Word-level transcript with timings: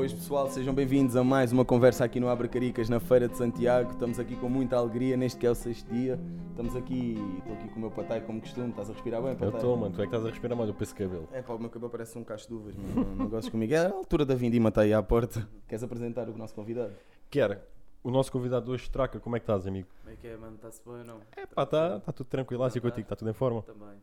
Boas 0.00 0.14
pessoal, 0.14 0.48
sejam 0.48 0.72
bem-vindos 0.72 1.14
a 1.14 1.22
mais 1.22 1.52
uma 1.52 1.62
conversa 1.62 2.06
aqui 2.06 2.18
no 2.18 2.30
Abra 2.30 2.48
Caricas 2.48 2.88
na 2.88 2.98
Feira 2.98 3.28
de 3.28 3.36
Santiago. 3.36 3.90
Estamos 3.90 4.18
aqui 4.18 4.34
com 4.34 4.48
muita 4.48 4.78
alegria 4.78 5.14
neste 5.14 5.38
que 5.38 5.46
é 5.46 5.50
o 5.50 5.54
sexto 5.54 5.92
dia. 5.92 6.18
Estamos 6.48 6.74
aqui, 6.74 7.18
estou 7.36 7.52
aqui 7.52 7.68
com 7.68 7.76
o 7.76 7.80
meu 7.80 7.90
patai 7.90 8.22
como 8.22 8.40
costume. 8.40 8.70
Estás 8.70 8.88
a 8.88 8.94
respirar 8.94 9.20
bem, 9.20 9.32
Eu 9.32 9.36
patai? 9.36 9.56
estou, 9.56 9.76
mano. 9.76 9.94
Tu 9.94 10.00
é 10.00 10.06
que 10.06 10.08
estás 10.08 10.24
a 10.24 10.30
respirar 10.30 10.56
mais 10.56 10.70
o 10.70 10.72
peso 10.72 10.94
cabelo. 10.94 11.28
É 11.30 11.42
pá, 11.42 11.52
o 11.52 11.58
meu 11.58 11.68
cabelo 11.68 11.90
parece 11.90 12.16
um 12.16 12.24
cacho 12.24 12.48
de 12.48 12.54
uvas, 12.54 12.74
mano. 12.74 12.94
Não, 12.94 13.14
não 13.14 13.28
gostes 13.28 13.50
comigo. 13.50 13.74
É 13.74 13.76
a 13.76 13.90
altura 13.90 14.24
da 14.24 14.34
vindima, 14.34 14.70
está 14.70 14.80
aí 14.80 14.94
à 14.94 15.02
porta. 15.02 15.46
Queres 15.68 15.82
apresentar 15.82 16.30
o 16.30 16.34
nosso 16.34 16.54
convidado? 16.54 16.94
Quer, 17.28 17.62
o 18.02 18.10
nosso 18.10 18.32
convidado 18.32 18.64
de 18.64 18.72
hoje, 18.72 18.90
Traca, 18.90 19.20
como 19.20 19.36
é 19.36 19.38
que 19.38 19.44
estás, 19.44 19.66
amigo? 19.66 19.86
Como 20.00 20.14
é 20.14 20.16
que 20.16 20.26
é, 20.28 20.34
mano? 20.34 20.54
Está-se 20.56 20.80
bem 20.82 20.94
ou 20.94 21.04
não? 21.04 21.20
É 21.36 21.44
pá, 21.44 21.64
está 21.64 22.00
tá 22.00 22.10
tudo 22.10 22.26
tranquilo, 22.26 22.62
assim 22.62 22.80
contigo, 22.80 23.02
está 23.02 23.16
tudo 23.16 23.30
em 23.30 23.34
forma. 23.34 23.60
Também. 23.60 23.98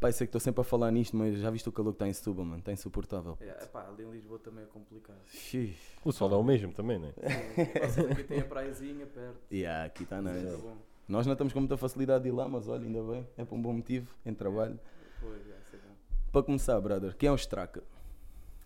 Pai, 0.00 0.12
sei 0.12 0.26
que 0.26 0.30
estou 0.30 0.40
sempre 0.40 0.62
a 0.62 0.64
falar 0.64 0.90
nisto, 0.90 1.14
mas 1.14 1.38
já 1.38 1.50
viste 1.50 1.68
o 1.68 1.72
calor 1.72 1.92
que 1.92 1.96
está 1.96 2.08
em 2.08 2.12
Setúbal, 2.14 2.46
mano. 2.46 2.60
Está 2.60 2.72
insuportável. 2.72 3.36
É, 3.38 3.64
epá, 3.64 3.86
ali 3.86 4.02
em 4.02 4.10
Lisboa 4.10 4.38
também 4.38 4.64
é 4.64 4.66
complicado. 4.66 5.18
Xixi. 5.26 5.76
O 6.02 6.10
sol 6.10 6.32
é 6.32 6.36
o 6.36 6.42
mesmo 6.42 6.72
também, 6.72 6.98
né? 6.98 7.12
Sim, 7.90 8.10
aqui 8.10 8.24
tem 8.24 8.40
a 8.40 8.44
praiazinha 8.46 9.06
perto. 9.06 9.38
Yeah, 9.52 9.84
aqui 9.84 10.04
está 10.04 10.20
Isso 10.20 10.28
é 10.28 10.32
nice. 10.32 10.56
bom. 10.56 10.76
Nós 11.06 11.26
não 11.26 11.34
estamos 11.34 11.52
com 11.52 11.58
muita 11.60 11.76
facilidade 11.76 12.22
de 12.24 12.30
ir 12.30 12.32
lá, 12.32 12.48
mas 12.48 12.66
olha, 12.66 12.82
ainda 12.82 13.02
bem. 13.02 13.28
É 13.36 13.44
por 13.44 13.56
um 13.56 13.60
bom 13.60 13.74
motivo, 13.74 14.14
em 14.24 14.32
trabalho. 14.32 14.80
Pois, 15.20 15.46
é, 15.50 15.58
isso 15.60 15.76
é 15.76 15.78
bom. 15.78 15.94
Para 16.32 16.42
começar, 16.44 16.80
brother, 16.80 17.14
quem 17.14 17.28
é 17.28 17.32
o 17.32 17.34
Straka? 17.34 17.82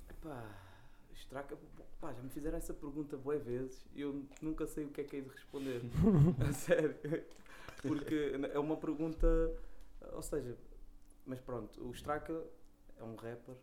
Epá, 0.08 0.44
estraca. 1.12 1.58
Pá, 2.00 2.12
já 2.12 2.22
me 2.22 2.30
fizeram 2.30 2.58
essa 2.58 2.72
pergunta 2.72 3.16
boas 3.16 3.42
vezes 3.42 3.84
e 3.92 4.02
eu 4.02 4.22
nunca 4.40 4.68
sei 4.68 4.84
o 4.84 4.88
que 4.88 5.00
é 5.00 5.04
que 5.04 5.16
é 5.16 5.20
de 5.20 5.30
responder. 5.30 5.82
a 6.48 6.52
sério. 6.52 6.94
Porque 7.82 8.34
é 8.52 8.58
uma 8.60 8.76
pergunta. 8.76 9.26
Ou 10.12 10.22
seja, 10.22 10.56
mas 11.26 11.40
pronto, 11.40 11.82
o 11.86 11.90
Straka 11.92 12.44
é 12.98 13.02
um 13.04 13.14
rapper. 13.16 13.54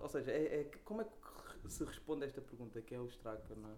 Ou 0.00 0.08
seja, 0.08 0.30
é, 0.32 0.60
é 0.60 0.64
que- 0.64 0.78
como 0.78 1.02
é 1.02 1.04
que 1.04 1.70
se 1.70 1.84
responde 1.84 2.24
a 2.24 2.26
esta 2.26 2.40
pergunta? 2.40 2.80
Quem 2.82 2.98
é 2.98 3.00
o 3.00 3.06
Straka, 3.06 3.54
não 3.54 3.70
é? 3.70 3.74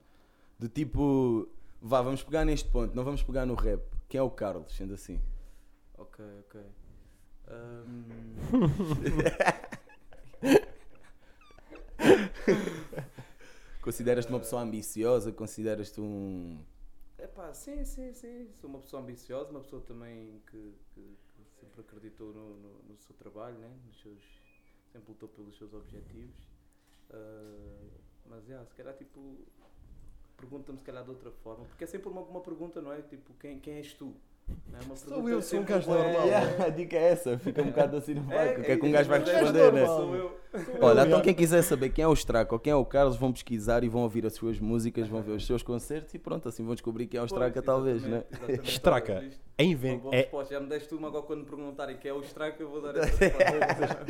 Do 0.59 0.69
tipo, 0.69 1.49
vá, 1.81 2.01
vamos 2.03 2.23
pegar 2.23 2.45
neste 2.45 2.69
ponto, 2.71 2.95
não 2.95 3.05
vamos 3.05 3.23
pegar 3.23 3.45
no 3.47 3.55
rap. 3.55 3.83
Quem 4.09 4.19
é 4.19 4.23
o 4.23 4.31
Carlos, 4.31 4.75
sendo 4.75 4.95
assim? 4.95 5.21
Ok, 5.99 6.25
ok. 6.41 6.61
Ahm, 7.49 8.37
Consideras-te 13.83 14.31
uma 14.31 14.41
pessoa 14.41 14.63
ambiciosa? 14.63 15.33
Consideras-te 15.33 16.01
um. 16.01 16.59
Epá, 17.19 17.53
sim, 17.55 17.85
sim, 17.85 18.13
sim. 18.13 18.49
Sou 18.55 18.69
uma 18.69 18.81
pessoa 18.81 19.03
ambiciosa, 19.03 19.51
uma 19.51 19.61
pessoa 19.61 19.81
também 19.83 20.43
que, 20.51 20.75
que- 20.95 21.17
que 21.25 21.26
sempre 21.61 21.81
acreditou 21.81 22.33
no, 22.33 22.57
no- 22.57 22.83
no 22.85 22.99
seu 22.99 23.15
trabalho, 23.17 23.59
né? 23.59 23.71
Nos 23.87 24.01
seus, 24.01 24.23
sempre 24.93 25.11
lutou 25.11 25.29
pelos 25.29 25.57
seus 25.57 25.73
objetivos. 25.75 26.37
Ah, 27.11 27.89
mas, 28.27 28.47
yeah, 28.49 28.65
se 28.67 28.75
calhar, 28.75 28.95
tipo, 28.97 29.39
pergunta-me 30.37 30.79
se 30.79 30.85
calhar 30.85 31.05
de 31.05 31.11
outra 31.11 31.31
forma, 31.31 31.65
porque 31.67 31.85
é 31.85 31.87
sempre 31.87 32.09
uma, 32.09 32.21
uma 32.23 32.41
pergunta, 32.41 32.81
não 32.83 32.93
é? 32.93 33.03
Tipo, 33.03 33.33
quem, 33.35 33.59
quem 33.61 33.75
és 33.75 33.95
tu? 33.95 34.15
É 34.49 34.85
uma 34.85 34.97
Sou 34.97 35.29
eu, 35.29 35.43
sou 35.43 35.61
um 35.61 35.65
gajo 35.65 35.91
normal. 35.91 36.29
É, 36.29 36.67
a 36.67 36.69
dica 36.69 36.97
é 36.97 37.13
essa, 37.13 37.39
fica 37.39 37.63
um 37.63 37.67
bocado 37.67 37.97
assim 37.97 38.15
no 38.15 38.23
vácuo. 38.23 38.61
O 38.61 38.65
que 38.65 38.73
é 38.73 38.77
que 38.77 38.87
um 38.87 38.93
gajo 38.93 39.09
vai 39.09 39.21
mas 39.21 39.29
é 39.29 39.41
responder, 39.41 39.73
né? 39.73 39.87
Sou 39.87 40.15
eu. 40.15 40.41
Olha, 40.81 41.07
então 41.07 41.21
quem 41.21 41.35
quiser 41.35 41.63
saber 41.63 41.91
quem 41.91 42.05
é 42.05 42.09
o 42.09 42.13
Straka 42.13 42.55
ou 42.55 42.59
quem 42.59 42.73
é 42.73 42.77
o 42.77 42.85
Carlos, 42.85 43.17
vão 43.17 43.33
pesquisar 43.33 43.83
e 43.83 43.89
vão 43.89 44.03
ouvir 44.03 44.25
as 44.27 44.35
suas 44.35 44.61
músicas, 44.61 45.09
vão 45.09 45.23
ver 45.23 45.33
os 45.33 45.47
seus 45.47 45.63
concertos 45.63 46.15
e 46.15 46.19
pronto, 46.19 46.49
assim 46.49 46.65
vão 46.65 46.75
descobrir 46.75 47.07
quem 47.07 47.19
é 47.19 47.23
o 47.23 47.27
Straka, 47.27 47.55
Pois, 47.55 47.65
talvez, 47.65 48.03
né? 48.03 48.25
Straca. 48.65 49.25
É, 49.59 49.63
Uma 49.63 49.71
inven... 49.71 49.99
boa 49.99 50.15
é... 50.15 50.19
resposta. 50.19 50.55
Já 50.55 50.61
me 50.61 50.69
deste 50.69 50.95
uma 50.95 51.09
agora 51.09 51.25
quando 51.25 51.41
me 51.41 51.47
perguntarem 51.47 51.97
quem 51.97 52.11
é 52.11 52.15
o 52.15 52.21
Straca, 52.21 52.63
eu 52.63 52.69
vou 52.69 52.81
dar 52.81 52.97
essa 52.99 53.25
resposta. 53.25 54.07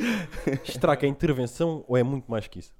Straca 0.69 1.05
é 1.05 1.09
intervenção 1.09 1.83
ou 1.87 1.97
é 1.97 2.03
muito 2.03 2.29
mais 2.29 2.47
que 2.47 2.59
isso? 2.59 2.73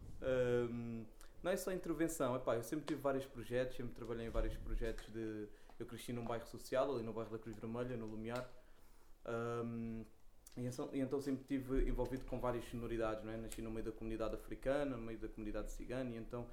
Não 1.48 1.53
é 1.53 1.56
só 1.56 1.72
intervenção, 1.72 2.36
epá, 2.36 2.58
eu 2.58 2.64
sempre 2.64 2.86
tive 2.88 3.00
vários 3.00 3.26
projetos, 3.26 3.78
sempre 3.78 3.94
trabalhei 3.94 4.28
em 4.28 4.30
vários 4.30 4.58
projetos 4.58 5.08
de. 5.14 5.48
Eu 5.80 5.86
cresci 5.86 6.12
num 6.12 6.26
bairro 6.26 6.45
social, 6.45 6.94
ali 6.94 7.06
no 7.06 7.14
bairro 7.14 7.31
da 7.31 7.40
Cruz 7.40 7.56
Vermelha, 7.56 7.95
no 7.95 8.06
Lumiar. 8.06 8.45
Ahm, 9.23 10.03
e, 10.57 10.66
então, 11.00 11.22
sempre 11.22 11.44
estive 11.44 11.88
envolvido 11.90 12.25
com 12.25 12.38
várias 12.38 12.66
sonoridades, 12.66 13.24
não 13.24 13.31
é? 13.31 13.38
Nasci 13.38 13.62
no 13.62 13.72
meio 13.72 13.86
da 13.86 13.94
comunidade 13.94 14.36
africana, 14.36 14.97
no 14.97 15.03
meio 15.03 15.19
da 15.19 15.30
comunidade 15.30 15.72
cigana, 15.72 16.09
e 16.09 16.18
então 16.18 16.46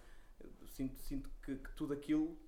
sinto, 0.69 0.97
sinto 1.00 1.28
que, 1.43 1.56
que 1.56 1.72
tudo 1.75 1.93
aquilo 1.93 2.38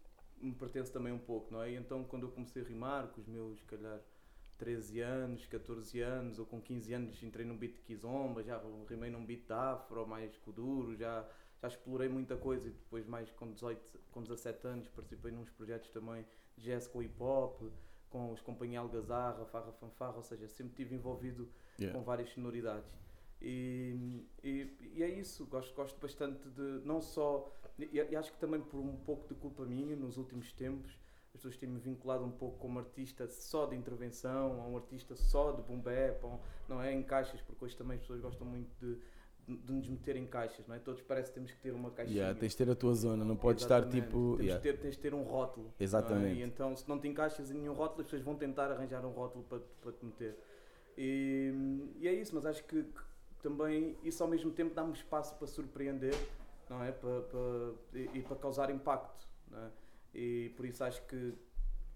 me 0.40 0.52
pertence 0.52 0.92
também 0.92 1.12
um 1.12 1.18
pouco, 1.18 1.52
não 1.52 1.60
é? 1.60 1.72
E 1.72 1.74
então 1.74 2.04
quando 2.04 2.26
eu 2.26 2.30
comecei 2.30 2.62
a 2.62 2.64
rimar, 2.64 3.08
com 3.08 3.20
os 3.20 3.26
meus, 3.26 3.60
calhar, 3.64 4.00
13 4.56 5.00
anos, 5.00 5.46
14 5.46 6.00
anos, 6.00 6.38
ou 6.38 6.46
com 6.46 6.60
15 6.60 6.94
anos 6.94 7.22
entrei 7.24 7.44
num 7.44 7.56
beat 7.56 7.74
de 7.74 7.80
kizomba, 7.80 8.44
já 8.44 8.62
rimei 8.88 9.10
num 9.10 9.26
beat 9.26 9.44
de 9.46 9.52
afro, 9.52 10.06
mais 10.06 10.36
kuduro, 10.38 10.94
já, 10.94 11.28
já 11.60 11.68
explorei 11.68 12.08
muita 12.08 12.36
coisa 12.36 12.68
e 12.68 12.70
depois 12.70 13.06
mais 13.06 13.30
com 13.32 13.50
18, 13.50 13.98
com 14.12 14.22
17 14.22 14.66
anos 14.66 14.88
participei 14.88 15.32
nos 15.32 15.48
projetos 15.50 15.90
também 15.90 16.24
de 16.56 16.64
jazz 16.64 16.86
com 16.86 17.02
hip 17.02 17.22
hop, 17.22 17.62
com 18.10 18.32
os 18.32 18.40
companhia 18.40 18.80
Algazarra, 18.80 19.44
Farra 19.46 19.72
Fanfarra, 19.72 20.16
ou 20.16 20.22
seja, 20.22 20.46
sempre 20.48 20.72
estive 20.72 20.94
envolvido 20.94 21.48
Yeah. 21.78 21.98
com 21.98 22.02
várias 22.02 22.30
sonoridades. 22.30 22.90
E, 23.42 24.24
e, 24.42 24.92
e 24.94 25.02
é 25.02 25.08
isso, 25.10 25.44
gosto, 25.46 25.74
gosto 25.74 26.00
bastante 26.00 26.48
de 26.48 26.80
não 26.86 27.02
só. 27.02 27.52
E, 27.78 27.90
e 28.10 28.16
acho 28.16 28.32
que 28.32 28.38
também 28.38 28.60
por 28.62 28.78
um 28.78 28.96
pouco 28.96 29.28
de 29.28 29.34
culpa 29.34 29.64
minha, 29.66 29.94
nos 29.94 30.16
últimos 30.16 30.50
tempos, 30.52 30.90
as 31.28 31.32
pessoas 31.42 31.56
têm-me 31.58 31.78
vinculado 31.78 32.24
um 32.24 32.30
pouco 32.30 32.58
como 32.58 32.78
artista 32.78 33.28
só 33.28 33.66
de 33.66 33.76
intervenção, 33.76 34.58
a 34.62 34.66
um 34.66 34.76
artista 34.76 35.14
só 35.14 35.52
de 35.52 35.60
boom 35.60 35.78
bap, 35.80 36.24
um- 36.24 36.38
não 36.66 36.80
é 36.82 36.90
em 36.94 37.02
caixas, 37.02 37.42
porque 37.42 37.62
hoje 37.66 37.76
também 37.76 37.96
as 37.96 38.00
pessoas 38.00 38.20
gostam 38.22 38.46
muito 38.46 38.70
de, 38.80 38.98
de, 39.48 39.72
nos 39.72 39.88
meter 39.88 40.16
em 40.16 40.26
caixas, 40.26 40.66
não 40.66 40.74
é? 40.74 40.78
Todos 40.78 41.02
parece 41.02 41.30
que 41.30 41.34
temos 41.34 41.50
que 41.52 41.58
ter 41.58 41.72
uma 41.72 41.90
caixinha. 41.90 42.18
Yeah, 42.18 42.38
tens 42.38 42.52
de 42.52 42.58
ter 42.58 42.70
a 42.70 42.74
tua 42.74 42.94
zona, 42.94 43.24
não 43.24 43.36
podes 43.36 43.62
estar 43.62 43.78
Exatamente. 43.78 44.04
tipo. 44.04 44.18
Temos 44.36 44.44
yeah. 44.44 44.62
de 44.62 44.72
ter, 44.72 44.78
tens 44.78 44.94
de 44.96 45.00
ter 45.00 45.14
um 45.14 45.22
rótulo. 45.22 45.72
é? 45.78 45.84
Exatamente. 45.84 46.40
E 46.40 46.42
então, 46.42 46.76
se 46.76 46.88
não 46.88 46.98
te 46.98 47.08
encaixas 47.08 47.50
em 47.50 47.54
nenhum 47.54 47.74
rótulo, 47.74 48.00
as 48.00 48.06
pessoas 48.06 48.22
vão 48.22 48.34
tentar 48.34 48.70
arranjar 48.70 49.04
um 49.04 49.10
rótulo 49.10 49.44
para, 49.44 49.60
para 49.80 49.92
te 49.92 50.04
meter. 50.04 50.36
E, 50.98 51.52
e 52.00 52.08
é 52.08 52.12
isso, 52.12 52.34
mas 52.34 52.46
acho 52.46 52.64
que, 52.64 52.82
que 52.82 53.02
também 53.42 53.96
isso 54.02 54.22
ao 54.22 54.28
mesmo 54.28 54.50
tempo 54.50 54.74
dá-me 54.74 54.92
espaço 54.92 55.34
para 55.36 55.46
surpreender 55.46 56.14
não 56.68 56.82
é? 56.82 56.92
para, 56.92 57.20
para, 57.22 57.74
e, 57.94 58.10
e 58.14 58.22
para 58.22 58.36
causar 58.36 58.70
impacto. 58.70 59.26
Não 59.50 59.58
é? 59.58 59.70
E 60.14 60.52
por 60.56 60.64
isso 60.64 60.82
acho 60.82 61.02
que, 61.06 61.34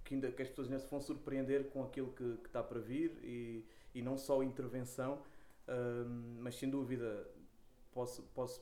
que, 0.05 0.15
ainda, 0.15 0.31
que 0.31 0.43
as 0.43 0.49
pessoas 0.49 0.69
ainda 0.69 0.78
se 0.78 0.91
vão 0.91 1.00
surpreender 1.00 1.71
com 1.71 1.83
aquilo 1.83 2.12
que, 2.12 2.37
que 2.37 2.47
está 2.47 2.62
para 2.62 2.78
vir 2.78 3.19
e, 3.22 3.65
e 3.94 4.03
não 4.03 4.19
só 4.19 4.43
intervenção, 4.43 5.19
hum, 5.69 6.39
mas 6.41 6.56
sem 6.56 6.69
dúvida 6.69 7.27
posso, 7.93 8.23
posso, 8.34 8.61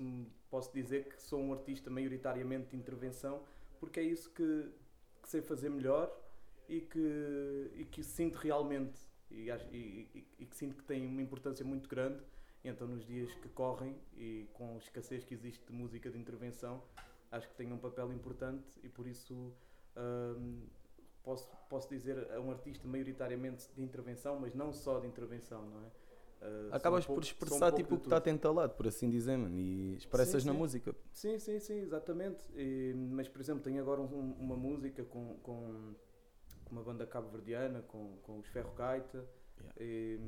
posso 0.50 0.72
dizer 0.72 1.08
que 1.08 1.20
sou 1.22 1.40
um 1.40 1.52
artista 1.52 1.90
maioritariamente 1.90 2.70
de 2.70 2.76
intervenção 2.76 3.42
porque 3.78 4.00
é 4.00 4.02
isso 4.02 4.30
que, 4.30 4.68
que 5.22 5.28
sei 5.28 5.40
fazer 5.42 5.68
melhor 5.70 6.10
e 6.68 6.80
que, 6.80 7.70
e 7.74 7.84
que 7.84 8.02
sinto 8.02 8.36
realmente 8.36 8.98
e, 9.30 9.50
e- 9.72 10.26
e- 10.38 10.46
que 10.46 10.56
sinto 10.56 10.76
que 10.76 10.82
tem 10.84 11.06
uma 11.06 11.22
importância 11.22 11.64
muito 11.64 11.88
grande. 11.88 12.22
Então, 12.64 12.88
nos 12.88 13.06
dias 13.06 13.32
que 13.34 13.48
correm 13.50 13.96
e 14.16 14.48
com 14.54 14.74
a 14.74 14.78
escassez 14.78 15.24
que 15.24 15.32
existe 15.32 15.64
de 15.64 15.72
música 15.72 16.10
de 16.10 16.18
intervenção, 16.18 16.82
acho 17.30 17.48
que 17.48 17.54
tem 17.54 17.72
um 17.72 17.78
papel 17.78 18.12
importante 18.12 18.64
e 18.82 18.88
por 18.88 19.06
isso 19.06 19.52
hum, 19.96 20.66
posso, 21.22 21.48
posso 21.68 21.88
dizer 21.88 22.30
a 22.32 22.40
um 22.40 22.50
artista 22.50 22.86
maioritariamente 22.88 23.68
de 23.74 23.82
intervenção, 23.82 24.38
mas 24.40 24.54
não 24.54 24.72
só 24.72 24.98
de 24.98 25.06
intervenção, 25.06 25.64
não 25.68 25.84
é? 25.84 25.90
Uh, 26.40 26.72
Acabas 26.72 27.04
um 27.04 27.06
por 27.06 27.14
pouco- 27.14 27.20
um 27.20 27.24
expressar 27.24 27.70
pouco 27.72 27.76
tipo 27.76 27.94
o 27.96 27.98
que 27.98 28.06
está 28.06 28.20
tudo. 28.20 28.30
entalado, 28.32 28.74
por 28.74 28.86
assim 28.86 29.10
dizer, 29.10 29.36
mano, 29.36 29.56
e 29.58 29.96
expressas 29.96 30.42
Sim, 30.42 30.48
na 30.48 30.54
sim. 30.54 30.58
música. 30.58 30.94
Sim, 31.12 31.38
sim, 31.38 31.58
sim, 31.58 31.80
exatamente. 31.80 32.44
E, 32.54 32.94
mas, 32.94 33.28
por 33.28 33.40
exemplo, 33.40 33.62
tenho 33.62 33.80
agora 33.80 34.00
um- 34.00 34.32
uma 34.38 34.56
música 34.56 35.04
com, 35.04 35.34
com, 35.42 35.94
uma 36.70 36.82
banda 36.82 37.04
cabo-verdiana, 37.06 37.82
com, 37.82 38.18
com 38.22 38.38
os 38.38 38.46
Ferro 38.48 38.72
Gaita. 38.74 39.26
Yeah. 39.58 39.74
E, 39.80 40.20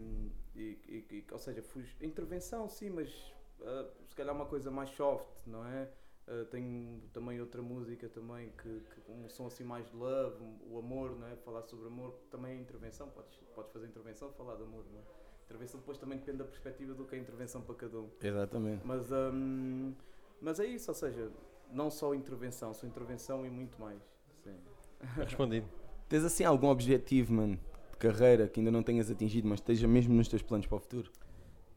e- 0.56 1.06
e- 1.10 1.26
ou 1.30 1.38
seja, 1.38 1.62
fui 1.62 1.84
intervenção, 2.00 2.68
sim, 2.68 2.90
mas 2.90 3.32
ah, 3.62 3.88
se 4.08 4.16
calhar 4.16 4.34
uma 4.34 4.46
coisa 4.46 4.68
mais 4.70 4.90
soft, 4.90 5.46
não 5.46 5.64
é? 5.64 5.88
Ah, 6.26 6.44
tenho 6.50 7.00
também 7.12 7.40
outra 7.40 7.62
música 7.62 8.08
também 8.08 8.50
que, 8.60 8.80
que 8.80 9.12
um 9.12 9.28
som 9.28 9.46
assim 9.46 9.62
mais 9.62 9.88
de 9.88 9.94
love, 9.96 10.42
o 10.68 10.76
amor, 10.78 11.16
não 11.16 11.28
é? 11.28 11.36
Falar 11.36 11.62
sobre 11.62 11.86
amor 11.86 12.12
também 12.30 12.56
é 12.58 12.60
intervenção, 12.60 13.08
podes, 13.10 13.36
podes 13.54 13.70
fazer 13.72 13.86
intervenção, 13.86 14.32
falar 14.32 14.56
de 14.56 14.64
amor, 14.64 14.84
não 14.92 14.98
é? 14.98 15.02
Intervenção 15.50 15.80
depois 15.80 15.98
também 15.98 16.16
depende 16.16 16.38
da 16.38 16.44
perspectiva 16.44 16.94
do 16.94 17.04
que 17.04 17.16
é 17.16 17.18
intervenção 17.18 17.60
para 17.60 17.74
cada 17.74 17.98
um. 17.98 18.08
Exatamente. 18.22 18.86
Mas, 18.86 19.10
hum, 19.10 19.92
mas 20.40 20.60
é 20.60 20.66
isso, 20.66 20.88
ou 20.92 20.94
seja, 20.94 21.28
não 21.72 21.90
só 21.90 22.14
intervenção, 22.14 22.72
só 22.72 22.86
intervenção 22.86 23.44
e 23.44 23.50
muito 23.50 23.78
mais. 23.80 24.00
Sim. 24.44 24.56
Respondido. 25.20 25.68
Tens 26.08 26.24
assim 26.24 26.44
algum 26.44 26.68
objetivo, 26.68 27.32
mano, 27.32 27.58
de 27.90 27.96
carreira 27.98 28.46
que 28.46 28.60
ainda 28.60 28.70
não 28.70 28.84
tenhas 28.84 29.10
atingido, 29.10 29.48
mas 29.48 29.58
esteja 29.58 29.88
mesmo 29.88 30.14
nos 30.14 30.28
teus 30.28 30.40
planos 30.40 30.68
para 30.68 30.76
o 30.76 30.80
futuro? 30.80 31.10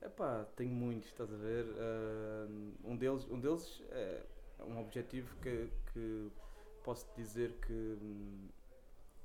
Epá, 0.04 0.46
tenho 0.56 0.72
muitos, 0.72 1.10
estás 1.10 1.34
a 1.34 1.36
ver? 1.36 1.66
Hum, 1.66 2.74
um, 2.86 2.96
deles, 2.96 3.28
um 3.32 3.40
deles 3.40 3.82
é 3.90 4.22
um 4.68 4.80
objetivo 4.80 5.36
que, 5.42 5.68
que 5.92 6.32
posso 6.84 7.08
dizer 7.18 7.54
que, 7.66 7.74
hum, 7.74 8.50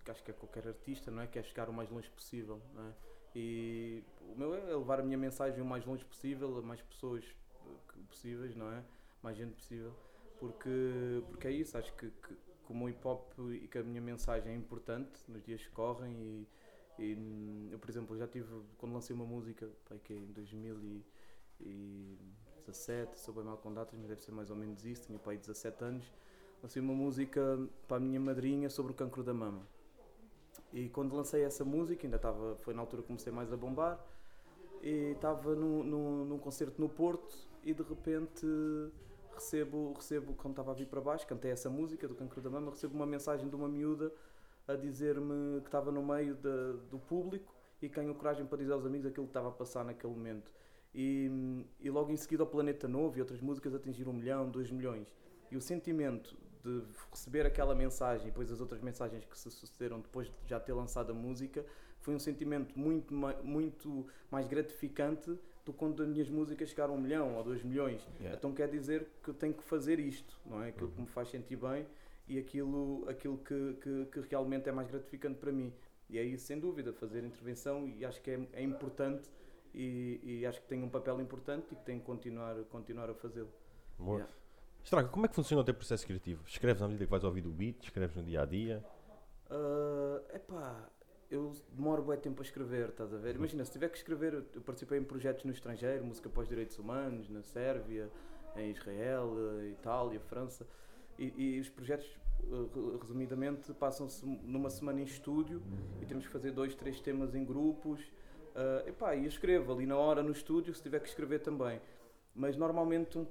que 0.02 0.10
acho 0.10 0.24
que 0.24 0.30
é 0.30 0.34
qualquer 0.34 0.66
artista, 0.68 1.10
não 1.10 1.20
é? 1.20 1.26
Que 1.26 1.38
é 1.38 1.42
chegar 1.42 1.68
o 1.68 1.72
mais 1.72 1.90
longe 1.90 2.08
possível, 2.08 2.62
não 2.74 2.88
é? 2.88 3.07
E 3.34 4.02
o 4.32 4.38
meu 4.38 4.54
é 4.54 4.60
levar 4.60 5.00
a 5.00 5.02
minha 5.02 5.18
mensagem 5.18 5.60
o 5.60 5.64
mais 5.64 5.84
longe 5.84 6.04
possível, 6.04 6.58
a 6.58 6.62
mais 6.62 6.80
pessoas 6.82 7.24
eh, 7.24 7.98
possíveis, 8.08 8.56
não 8.56 8.72
é? 8.72 8.82
Mais 9.22 9.36
gente 9.36 9.52
possível. 9.52 9.92
porque, 10.38 11.22
porque 11.28 11.48
é 11.48 11.52
isso, 11.52 11.76
acho 11.76 11.92
que, 11.94 12.10
que 12.10 12.36
como 12.68 12.84
o 12.84 12.88
hip 12.88 13.04
hop 13.06 13.32
e 13.50 13.66
que 13.66 13.78
a 13.78 13.82
minha 13.82 14.00
mensagem 14.00 14.52
é 14.52 14.54
importante 14.54 15.10
nos 15.26 15.42
dias 15.42 15.60
que 15.62 15.70
correm 15.70 16.14
e, 16.14 16.46
e 16.98 17.14
hum, 17.14 17.68
eu, 17.72 17.78
por 17.78 17.88
exemplo, 17.88 18.14
já 18.16 18.28
tive, 18.28 18.46
quando 18.76 18.92
lancei 18.92 19.16
uma 19.16 19.24
música, 19.24 19.66
pá, 19.88 19.96
que 20.04 20.12
é 20.12 20.16
em 20.16 20.32
2017, 20.32 23.18
sou 23.18 23.32
bem 23.34 23.44
mal 23.44 23.56
com 23.56 23.72
datas, 23.72 23.98
mas 23.98 24.08
deve 24.08 24.20
ser 24.20 24.32
mais 24.32 24.50
ou 24.50 24.56
menos 24.56 24.84
isso, 24.84 25.06
tinha 25.06 25.18
pai 25.18 25.38
17 25.38 25.82
anos, 25.82 26.12
lancei 26.62 26.82
uma 26.82 26.92
música 26.92 27.58
para 27.86 27.96
a 27.96 28.00
minha 28.00 28.20
madrinha 28.20 28.68
sobre 28.68 28.92
o 28.92 28.94
cancro 28.94 29.24
da 29.24 29.32
mama. 29.32 29.66
E 30.72 30.88
quando 30.88 31.14
lancei 31.14 31.42
essa 31.42 31.64
música, 31.64 32.06
ainda 32.06 32.16
estava, 32.16 32.56
foi 32.56 32.74
na 32.74 32.80
altura 32.80 33.02
que 33.02 33.08
comecei 33.08 33.32
mais 33.32 33.52
a 33.52 33.56
bombar, 33.56 33.98
e 34.82 35.12
estava 35.12 35.54
num, 35.54 35.82
num, 35.82 36.24
num 36.24 36.38
concerto 36.38 36.80
no 36.80 36.88
Porto 36.88 37.34
e 37.64 37.74
de 37.74 37.82
repente 37.82 38.46
recebo, 39.34 39.92
recebo 39.94 40.34
quando 40.34 40.52
estava 40.52 40.70
a 40.72 40.74
vir 40.74 40.86
para 40.86 41.00
baixo, 41.00 41.26
cantei 41.26 41.50
essa 41.50 41.68
música 41.70 42.06
do 42.06 42.14
Cancro 42.14 42.40
da 42.40 42.50
Mama, 42.50 42.70
recebo 42.70 42.94
uma 42.94 43.06
mensagem 43.06 43.48
de 43.48 43.54
uma 43.54 43.68
miúda 43.68 44.12
a 44.66 44.74
dizer-me 44.74 45.60
que 45.60 45.68
estava 45.68 45.90
no 45.90 46.02
meio 46.02 46.34
de, 46.34 46.72
do 46.90 46.98
público 46.98 47.54
e 47.80 47.88
que 47.88 47.94
ganhou 47.94 48.14
coragem 48.14 48.44
para 48.46 48.58
dizer 48.58 48.72
aos 48.72 48.84
amigos 48.84 49.06
aquilo 49.06 49.26
que 49.26 49.30
estava 49.30 49.48
a 49.48 49.52
passar 49.52 49.84
naquele 49.84 50.12
momento. 50.12 50.52
E, 50.94 51.64
e 51.80 51.90
logo 51.90 52.10
em 52.10 52.16
seguida 52.16 52.42
o 52.42 52.46
Planeta 52.46 52.88
Novo 52.88 53.16
e 53.16 53.20
outras 53.20 53.40
músicas 53.40 53.74
atingiram 53.74 54.12
um 54.12 54.14
milhão, 54.14 54.50
dois 54.50 54.70
milhões. 54.70 55.14
E 55.50 55.56
o 55.56 55.60
sentimento 55.60 56.36
de 56.68 56.82
receber 57.10 57.46
aquela 57.46 57.74
mensagem 57.74 58.26
e 58.26 58.30
depois 58.30 58.50
as 58.50 58.60
outras 58.60 58.80
mensagens 58.80 59.24
que 59.24 59.38
se 59.38 59.50
sucederam 59.50 60.00
depois 60.00 60.28
de 60.28 60.34
já 60.46 60.60
ter 60.60 60.72
lançado 60.72 61.10
a 61.10 61.14
música 61.14 61.64
foi 62.00 62.14
um 62.14 62.18
sentimento 62.18 62.78
muito, 62.78 63.12
muito 63.42 64.06
mais 64.30 64.46
gratificante 64.46 65.30
do 65.64 65.72
que 65.72 65.78
quando 65.78 66.02
as 66.02 66.08
minhas 66.08 66.28
músicas 66.28 66.70
chegaram 66.70 66.94
a 66.94 66.96
um 66.96 67.00
milhão 67.00 67.36
ou 67.36 67.44
dois 67.44 67.62
milhões. 67.62 68.06
Yeah. 68.18 68.36
Então 68.36 68.52
quer 68.52 68.68
dizer 68.68 69.06
que 69.22 69.30
eu 69.30 69.34
tenho 69.34 69.54
que 69.54 69.62
fazer 69.62 69.98
isto, 69.98 70.38
não 70.46 70.62
é? 70.62 70.68
Aquilo 70.68 70.90
que 70.90 71.00
me 71.00 71.06
faz 71.06 71.28
sentir 71.28 71.56
bem 71.56 71.86
e 72.26 72.38
aquilo, 72.38 73.04
aquilo 73.08 73.38
que, 73.38 73.76
que, 73.80 74.06
que 74.06 74.20
realmente 74.30 74.68
é 74.68 74.72
mais 74.72 74.88
gratificante 74.88 75.38
para 75.38 75.50
mim. 75.52 75.72
E 76.08 76.18
é 76.18 76.22
isso, 76.22 76.46
sem 76.46 76.58
dúvida, 76.58 76.92
fazer 76.92 77.24
intervenção 77.24 77.86
e 77.86 78.04
acho 78.04 78.20
que 78.22 78.30
é, 78.30 78.48
é 78.52 78.62
importante 78.62 79.28
e, 79.74 80.20
e 80.22 80.46
acho 80.46 80.60
que 80.62 80.68
tem 80.68 80.82
um 80.82 80.88
papel 80.88 81.20
importante 81.20 81.66
e 81.72 81.76
que 81.76 81.84
tenho 81.84 82.00
que 82.00 82.06
continuar, 82.06 82.56
continuar 82.70 83.10
a 83.10 83.14
fazê-lo. 83.14 83.52
Yeah. 84.00 84.28
Estraga, 84.84 85.08
como 85.08 85.26
é 85.26 85.28
que 85.28 85.34
funciona 85.34 85.60
o 85.60 85.64
teu 85.64 85.74
processo 85.74 86.06
criativo? 86.06 86.42
Escreves 86.46 86.80
à 86.82 86.86
medida 86.86 87.04
que 87.04 87.10
vais 87.10 87.24
ouvir 87.24 87.46
o 87.46 87.50
beat, 87.50 87.82
escreves 87.84 88.16
no 88.16 88.22
dia 88.22 88.42
a 88.42 88.46
dia. 88.46 88.84
É 90.30 90.36
epá, 90.36 90.88
eu 91.30 91.52
demoro 91.72 92.02
bem 92.02 92.18
tempo 92.18 92.40
a 92.40 92.44
escrever, 92.44 92.88
estás 92.90 93.12
a 93.12 93.18
ver? 93.18 93.34
Imagina, 93.36 93.64
se 93.64 93.72
tiver 93.72 93.88
que 93.90 93.98
escrever, 93.98 94.44
eu 94.54 94.60
participei 94.62 94.98
em 94.98 95.04
projetos 95.04 95.44
no 95.44 95.52
estrangeiro, 95.52 96.04
música 96.04 96.28
para 96.30 96.42
os 96.42 96.48
direitos 96.48 96.78
humanos, 96.78 97.28
na 97.28 97.42
Sérvia, 97.42 98.10
em 98.56 98.70
Israel, 98.70 99.34
eh, 99.60 99.68
Itália, 99.68 100.20
França, 100.20 100.66
e, 101.18 101.56
e 101.56 101.60
os 101.60 101.68
projetos, 101.68 102.06
eh, 102.44 102.46
re- 102.74 102.96
resumidamente, 102.98 103.72
passam-se 103.74 104.24
numa 104.24 104.70
semana 104.70 105.00
em 105.00 105.04
estúdio 105.04 105.60
e 106.00 106.06
temos 106.06 106.26
que 106.26 106.32
fazer 106.32 106.50
dois, 106.52 106.74
três 106.74 106.98
temas 107.00 107.34
em 107.34 107.44
grupos. 107.44 108.00
Uh, 108.56 108.88
epá, 108.88 109.14
e 109.14 109.20
eu 109.24 109.28
escrevo 109.28 109.72
ali 109.72 109.86
na 109.86 109.96
hora 109.96 110.20
no 110.22 110.32
estúdio, 110.32 110.74
se 110.74 110.82
tiver 110.82 110.98
que 111.00 111.08
escrever 111.08 111.38
também. 111.40 111.80
Mas 112.34 112.56
normalmente 112.56 113.16
um- 113.16 113.26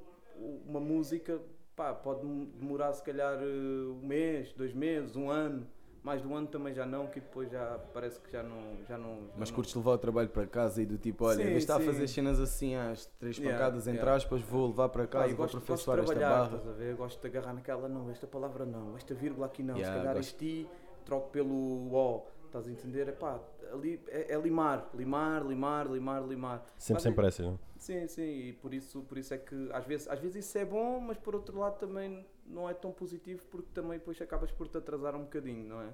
uma 0.65 0.79
música 0.79 1.39
pá, 1.75 1.93
pode 1.93 2.21
demorar 2.59 2.93
se 2.93 3.03
calhar 3.03 3.37
eh, 3.41 3.45
um 3.45 4.05
mês, 4.05 4.53
dois 4.53 4.73
meses, 4.73 5.15
um 5.15 5.29
ano. 5.29 5.67
Mais 6.03 6.21
de 6.21 6.27
um 6.27 6.35
ano 6.37 6.47
também 6.47 6.73
já 6.73 6.85
não, 6.85 7.07
que 7.07 7.19
depois 7.19 7.51
já 7.51 7.77
parece 7.93 8.17
que 8.21 8.31
já 8.31 8.41
não. 8.41 8.61
Já 8.87 8.97
não 8.97 9.27
já 9.27 9.33
Mas 9.37 9.49
não- 9.49 9.55
curtes 9.55 9.75
levar 9.75 9.91
o 9.91 9.97
trabalho 9.97 10.29
para 10.29 10.47
casa 10.47 10.81
e 10.81 10.85
do 10.85 10.97
tipo, 10.97 11.25
olha, 11.25 11.35
Sim, 11.35 11.41
em 11.41 11.45
vez 11.47 11.57
de 11.57 11.63
estar 11.63 11.75
a 11.75 11.79
fazer 11.81 12.07
cenas 12.07 12.39
assim 12.39 12.75
às 12.75 13.05
três 13.19 13.37
Yeah, 13.37 13.57
pancadas 13.57 13.87
entre 13.87 13.97
yeah. 13.99 14.15
aspas, 14.15 14.41
vou 14.41 14.67
levar 14.67 14.87
para 14.89 15.03
Pá, 15.03 15.07
casa, 15.09 15.25
eu 15.25 15.35
vou 15.35 15.37
gosto, 15.45 15.57
gosto 15.57 15.65
de 15.67 15.73
aperfeiçoar 15.73 15.99
esta 15.99 16.19
barra. 16.19 16.55
estás 16.57 16.67
a 16.67 16.71
ver? 16.71 16.95
Gosto 16.95 17.19
de 17.21 17.27
agarrar 17.27 17.53
naquela, 17.53 17.89
não, 17.89 18.09
esta 18.09 18.25
palavra 18.25 18.65
não, 18.65 18.95
esta 18.95 19.13
vírgula 19.13 19.47
aqui 19.47 19.61
não, 19.63 19.75
Yeah, 19.75 19.91
se 19.93 19.99
calhar 19.99 20.15
gosto. 20.15 20.29
este 20.29 20.45
i 20.45 20.69
troco 21.03 21.29
pelo 21.29 21.93
o, 21.93 22.27
estás 22.59 22.67
a 22.67 22.71
entender? 22.79 23.07
Epá, 23.09 23.39
ali 23.71 24.01
é, 24.07 24.33
é 24.33 24.37
limar, 24.39 24.89
limar, 24.93 25.45
limar, 25.45 25.87
limar, 25.89 26.27
limar. 26.27 26.65
Sempre 26.77 27.03
sem 27.03 27.11
é- 27.11 27.15
pressa, 27.15 27.43
não? 27.43 27.59
Sim, 27.77 28.07
sim, 28.07 28.23
e 28.23 28.53
por 28.53 28.73
isso, 28.73 29.01
por 29.03 29.17
isso 29.17 29.33
é 29.33 29.37
que 29.37 29.69
às 29.71 29.85
vezes, 29.85 30.07
às 30.07 30.19
vezes 30.19 30.45
isso 30.45 30.57
é 30.57 30.65
bom, 30.65 30.99
mas 30.99 31.17
por 31.17 31.35
outro 31.35 31.57
lado 31.59 31.77
também 31.77 32.25
não 32.45 32.67
é 32.69 32.73
tão 32.73 32.91
positivo 32.91 33.45
porque 33.51 33.69
também 33.73 33.99
depois 33.99 34.19
acabas 34.21 34.51
por 34.51 34.67
te 34.67 34.77
atrasar 34.77 35.15
um 35.15 35.23
bocadinho, 35.23 35.67
não 35.67 35.81
é? 35.81 35.89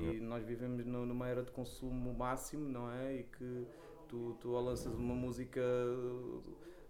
E 0.00 0.20
nós 0.20 0.44
vivemos 0.44 0.84
nu- 0.84 1.06
numa 1.06 1.26
era 1.28 1.42
de 1.42 1.50
consumo 1.50 2.12
máximo, 2.12 2.68
não 2.68 2.90
é? 2.92 3.14
E 3.14 3.22
que 3.22 3.66
tu, 4.06 4.36
tu 4.38 4.50
lanças 4.52 4.92
uma 4.92 5.14
música 5.14 5.62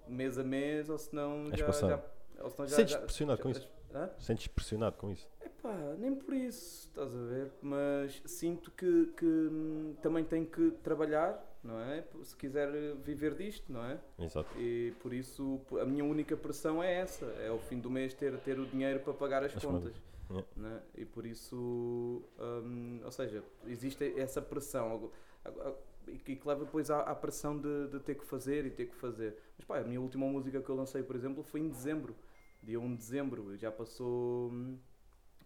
mês 0.09 0.39
a 0.39 0.45
mês, 0.45 0.89
ou 0.89 0.99
senão 0.99 1.47
És 1.51 1.59
já. 1.61 1.67
passado. 1.67 1.91
já 2.37 2.43
ou 2.45 2.51
senão 2.51 2.67
já, 2.69 2.77
Sentes 2.77 2.93
já- 2.95 3.01
pressionado 3.01 3.43
com 3.43 3.53
já- 3.53 3.59
isso? 3.61 3.69
Hã? 3.95 4.11
Sentes 4.19 4.47
pressionado 4.49 4.97
com 4.97 5.11
isso? 5.11 5.29
Epá, 5.69 5.97
nem 5.99 6.15
por 6.15 6.33
isso, 6.33 6.89
estás 6.89 7.15
a 7.15 7.25
ver? 7.27 7.53
Mas 7.61 8.23
sinto 8.25 8.71
que, 8.71 9.07
que 9.17 9.27
hum, 9.27 9.95
também 10.01 10.25
tenho 10.25 10.47
que 10.47 10.71
trabalhar, 10.83 11.39
não 11.63 11.79
é? 11.79 12.05
Se 12.25 12.35
quiser 12.35 12.71
viver 12.97 13.35
disto, 13.35 13.71
não 13.71 13.85
é? 13.85 14.01
Exato. 14.19 14.49
E 14.59 14.95
por 15.01 15.13
isso 15.13 15.61
a 15.81 15.85
minha 15.85 16.05
única 16.05 16.37
pressão 16.37 16.83
é 16.83 16.95
essa, 16.95 17.27
é 17.41 17.49
ao 17.49 17.59
fim 17.59 17.79
do 17.79 17.91
mês 17.91 18.15
ter, 18.15 18.39
ter 18.41 18.59
o 18.59 18.67
dinheiro 18.67 19.01
para 19.01 19.13
pagar 19.13 19.45
as 19.45 19.55
As 19.55 19.63
contas. 19.63 19.95
Yeah. 20.31 20.47
Né? 20.57 20.83
E 20.95 21.05
por 21.05 21.27
isso, 21.27 22.23
hum, 22.39 23.01
ou 23.05 23.11
seja, 23.11 23.43
existe 23.67 24.19
essa 24.19 24.41
pressão 24.41 25.11
e 26.07 26.19
que, 26.19 26.41
leva 26.47 26.65
depois 26.65 26.91
à, 26.91 27.01
à 27.01 27.15
pressão 27.15 27.59
de, 27.59 27.89
de 27.89 28.01
ter 28.01 28.15
que 28.15 28.25
fazer 28.25 28.65
e 28.65 28.71
ter 28.71 28.87
que 28.87 28.95
fazer. 28.95 29.37
Mas 29.57 29.67
pá, 29.67 29.79
a 29.79 29.85
minha 29.85 30.01
última 30.01 30.27
música 30.27 30.61
que 30.63 30.69
eu 30.71 30.75
lancei, 30.75 31.03
por 31.03 31.15
exemplo, 31.17 31.43
foi 31.43 31.61
em 31.61 31.69
dezembro, 31.69 32.17
dia 32.63 32.81
1 32.81 32.91
de 32.91 32.97
dezembro, 32.97 33.57
já 33.57 33.71
passou 33.71 34.51
hum, 34.51 34.79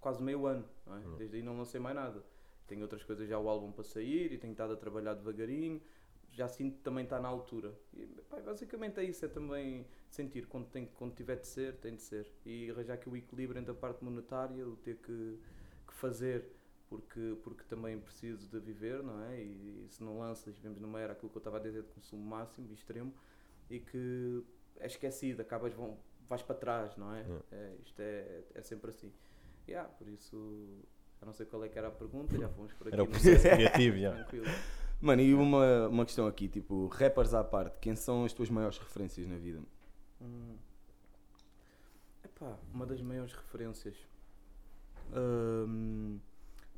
quase 0.02 0.22
meio 0.22 0.46
ano, 0.46 0.68
não 0.86 0.96
é? 0.96 0.98
Hum. 0.98 1.16
desde 1.16 1.36
aí 1.36 1.42
não 1.42 1.56
lancei 1.56 1.80
mais 1.80 1.96
nada. 1.96 2.22
Tenho 2.66 2.82
outras 2.82 3.02
coisas 3.02 3.26
já 3.26 3.38
o 3.38 3.48
álbum 3.48 3.72
para 3.72 3.84
sair 3.84 4.32
e 4.32 4.36
tenho 4.36 4.52
estado 4.52 4.74
a 4.74 4.76
trabalhar 4.76 5.14
devagarinho 5.14 5.80
já 6.32 6.48
sinto 6.48 6.78
que 6.78 6.82
também 6.82 7.04
está 7.04 7.20
na 7.20 7.28
altura. 7.28 7.74
E, 7.94 8.06
pá, 8.28 8.40
basicamente 8.40 8.98
é 8.98 9.04
isso, 9.04 9.24
é 9.24 9.28
também 9.28 9.86
sentir 10.08 10.46
quando, 10.46 10.66
tem, 10.66 10.86
quando 10.86 11.14
tiver 11.14 11.36
de 11.36 11.46
ser, 11.46 11.76
tem 11.76 11.94
de 11.94 12.02
ser. 12.02 12.26
E 12.44 12.70
arranjar 12.70 12.94
aqui 12.94 13.08
o 13.08 13.16
equilíbrio 13.16 13.60
entre 13.60 13.70
a 13.70 13.74
parte 13.74 14.02
monetária, 14.02 14.66
o 14.66 14.76
ter 14.76 14.96
que, 14.96 15.38
que 15.86 15.94
fazer, 15.94 16.46
porque, 16.88 17.36
porque 17.42 17.62
também 17.64 17.98
preciso 18.00 18.48
de 18.48 18.58
viver, 18.58 19.02
não 19.02 19.22
é? 19.24 19.42
E, 19.42 19.86
se 19.90 20.02
não 20.02 20.18
lanças, 20.18 20.54
vivemos 20.56 20.80
numa 20.80 21.00
era 21.00 21.12
aquilo 21.12 21.30
que 21.30 21.36
eu 21.36 21.40
estava 21.40 21.58
a 21.58 21.60
dizer 21.60 21.82
de 21.82 21.88
consumo 21.88 22.24
máximo 22.24 22.66
e 22.70 22.74
extremo, 22.74 23.14
e 23.68 23.78
que 23.78 24.42
é 24.80 24.86
esquecido, 24.86 25.40
acabas, 25.42 25.72
vão, 25.74 25.98
vais 26.28 26.42
para 26.42 26.56
trás, 26.56 26.96
não 26.96 27.14
é? 27.14 27.20
Yeah. 27.20 27.44
É, 27.52 27.76
isto 27.82 28.00
é, 28.00 28.42
é 28.54 28.62
sempre 28.62 28.90
assim. 28.90 29.12
Yeah, 29.68 29.88
por 29.90 30.08
isso, 30.08 30.36
eu 31.20 31.26
não 31.26 31.32
sei 31.32 31.46
qual 31.46 31.64
é 31.64 31.68
que 31.68 31.78
era 31.78 31.88
a 31.88 31.90
pergunta, 31.90 32.36
já 32.36 32.48
fomos 32.48 32.72
por 32.72 32.88
aqui. 32.88 32.94
Era 32.94 33.02
o 33.04 33.06
processo 33.06 33.48
criativo, 33.48 33.96
já. 33.98 34.12
Tranquilo. 34.12 34.46
Mano, 35.00 35.22
e 35.22 35.34
uma, 35.34 35.88
uma 35.88 36.04
questão 36.04 36.26
aqui, 36.26 36.48
tipo, 36.48 36.86
rappers 36.86 37.34
à 37.34 37.42
parte, 37.42 37.78
quem 37.80 37.96
são 37.96 38.24
as 38.24 38.32
tuas 38.32 38.48
maiores 38.50 38.78
referências 38.78 39.26
na 39.26 39.36
vida? 39.36 39.60
Hum. 40.20 40.56
Epá, 42.24 42.56
uma 42.72 42.86
das 42.86 43.00
maiores 43.00 43.32
referências. 43.32 43.96
Hum, 45.14 46.18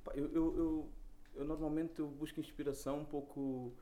pá, 0.02 0.12
eu, 0.14 0.26
eu, 0.32 0.56
eu, 0.56 0.88
eu 1.36 1.44
normalmente 1.44 2.00
eu 2.00 2.08
busco 2.08 2.40
inspiração 2.40 3.00
um 3.00 3.04
pouco. 3.04 3.72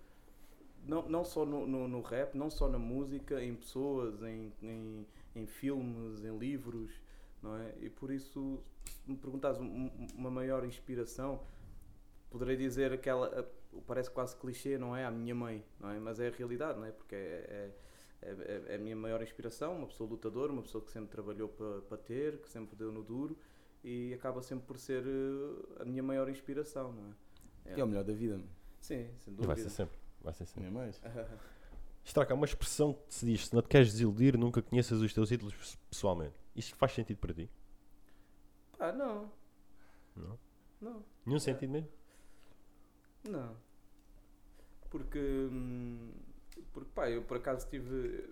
Não, 0.84 1.08
não 1.08 1.24
só 1.24 1.46
no, 1.46 1.64
no, 1.66 1.86
no 1.86 2.00
rap, 2.00 2.34
não 2.36 2.50
só 2.50 2.68
na 2.68 2.78
música, 2.78 3.42
em 3.42 3.54
pessoas, 3.54 4.20
em, 4.22 4.52
em, 4.60 5.06
em 5.36 5.46
filmes, 5.46 6.24
em 6.24 6.36
livros, 6.36 6.90
não 7.42 7.56
é? 7.56 7.74
E 7.80 7.90
por 7.90 8.10
isso, 8.10 8.62
se 8.86 9.10
me 9.10 9.16
perguntares 9.16 9.58
um- 9.58 9.90
uma 10.14 10.30
maior 10.30 10.64
inspiração, 10.64 11.40
poderei 12.30 12.56
dizer 12.56 12.92
aquela. 12.92 13.40
a- 13.40 13.62
Parece 13.86 14.10
quase 14.10 14.36
clichê, 14.36 14.76
não 14.76 14.94
é? 14.94 15.06
A 15.06 15.10
minha 15.10 15.34
mãe, 15.34 15.64
não 15.80 15.88
é? 15.88 15.98
Mas 15.98 16.20
é 16.20 16.28
a 16.28 16.30
realidade, 16.30 16.78
não 16.78 16.84
é? 16.84 16.92
Porque 16.92 17.14
é, 17.14 17.70
é, 18.20 18.28
é, 18.28 18.62
é 18.68 18.74
a 18.74 18.78
minha 18.78 18.94
maior 18.94 19.22
inspiração, 19.22 19.74
uma 19.78 19.86
pessoa 19.86 20.10
lutadora, 20.10 20.52
uma 20.52 20.60
pessoa 20.60 20.84
que 20.84 20.92
sempre 20.92 21.08
trabalhou 21.10 21.48
para 21.48 21.80
pa 21.80 21.96
ter, 21.96 22.36
que 22.42 22.50
sempre 22.50 22.76
deu 22.76 22.92
no 22.92 23.02
duro 23.02 23.34
e 23.82 24.12
acaba 24.12 24.42
sempre 24.42 24.66
por 24.66 24.78
ser 24.78 25.02
eh, 25.06 25.82
a 25.82 25.84
minha 25.86 26.02
maior 26.02 26.28
inspiração, 26.28 26.92
não 26.92 27.14
é? 27.70 27.74
Que 27.74 27.80
é 27.80 27.84
o 27.84 27.86
melhor 27.86 28.04
da 28.04 28.12
vida, 28.12 28.34
mano. 28.36 28.50
Sim, 28.78 29.08
sem 29.16 29.32
E 29.32 29.36
dúvida. 29.36 29.46
vai 29.46 29.56
ser 29.56 29.70
sempre. 29.70 29.96
Vai 30.20 30.34
ser 30.34 30.44
sempre. 30.44 30.64
Nem 30.64 30.70
mais. 30.70 31.00
Estraca, 32.04 32.34
há 32.34 32.36
uma 32.36 32.44
expressão 32.44 32.92
que 32.92 33.14
se 33.14 33.24
diz: 33.24 33.46
se 33.46 33.54
não 33.54 33.62
te 33.62 33.68
queres 33.68 33.90
desiludir, 33.92 34.36
nunca 34.36 34.60
conheças 34.60 35.00
os 35.00 35.14
teus 35.14 35.30
ídolos 35.30 35.54
pes- 35.54 35.76
pessoalmente. 35.88 36.34
Isto 36.56 36.76
faz 36.76 36.92
sentido 36.92 37.18
para 37.18 37.34
ti? 37.34 37.50
Pá, 38.76 38.92
não, 38.92 39.30
Não? 40.16 40.38
não, 40.80 41.04
Nenhum 41.26 41.38
sentido 41.40 41.70
mesmo? 41.72 41.88
não. 43.24 43.56
Porque, 44.90 45.18
hum, 45.18 46.10
porque 46.72 46.90
pá, 46.94 47.10
eu 47.10 47.22
por 47.22 47.38
acaso 47.38 47.66
tive, 47.68 48.28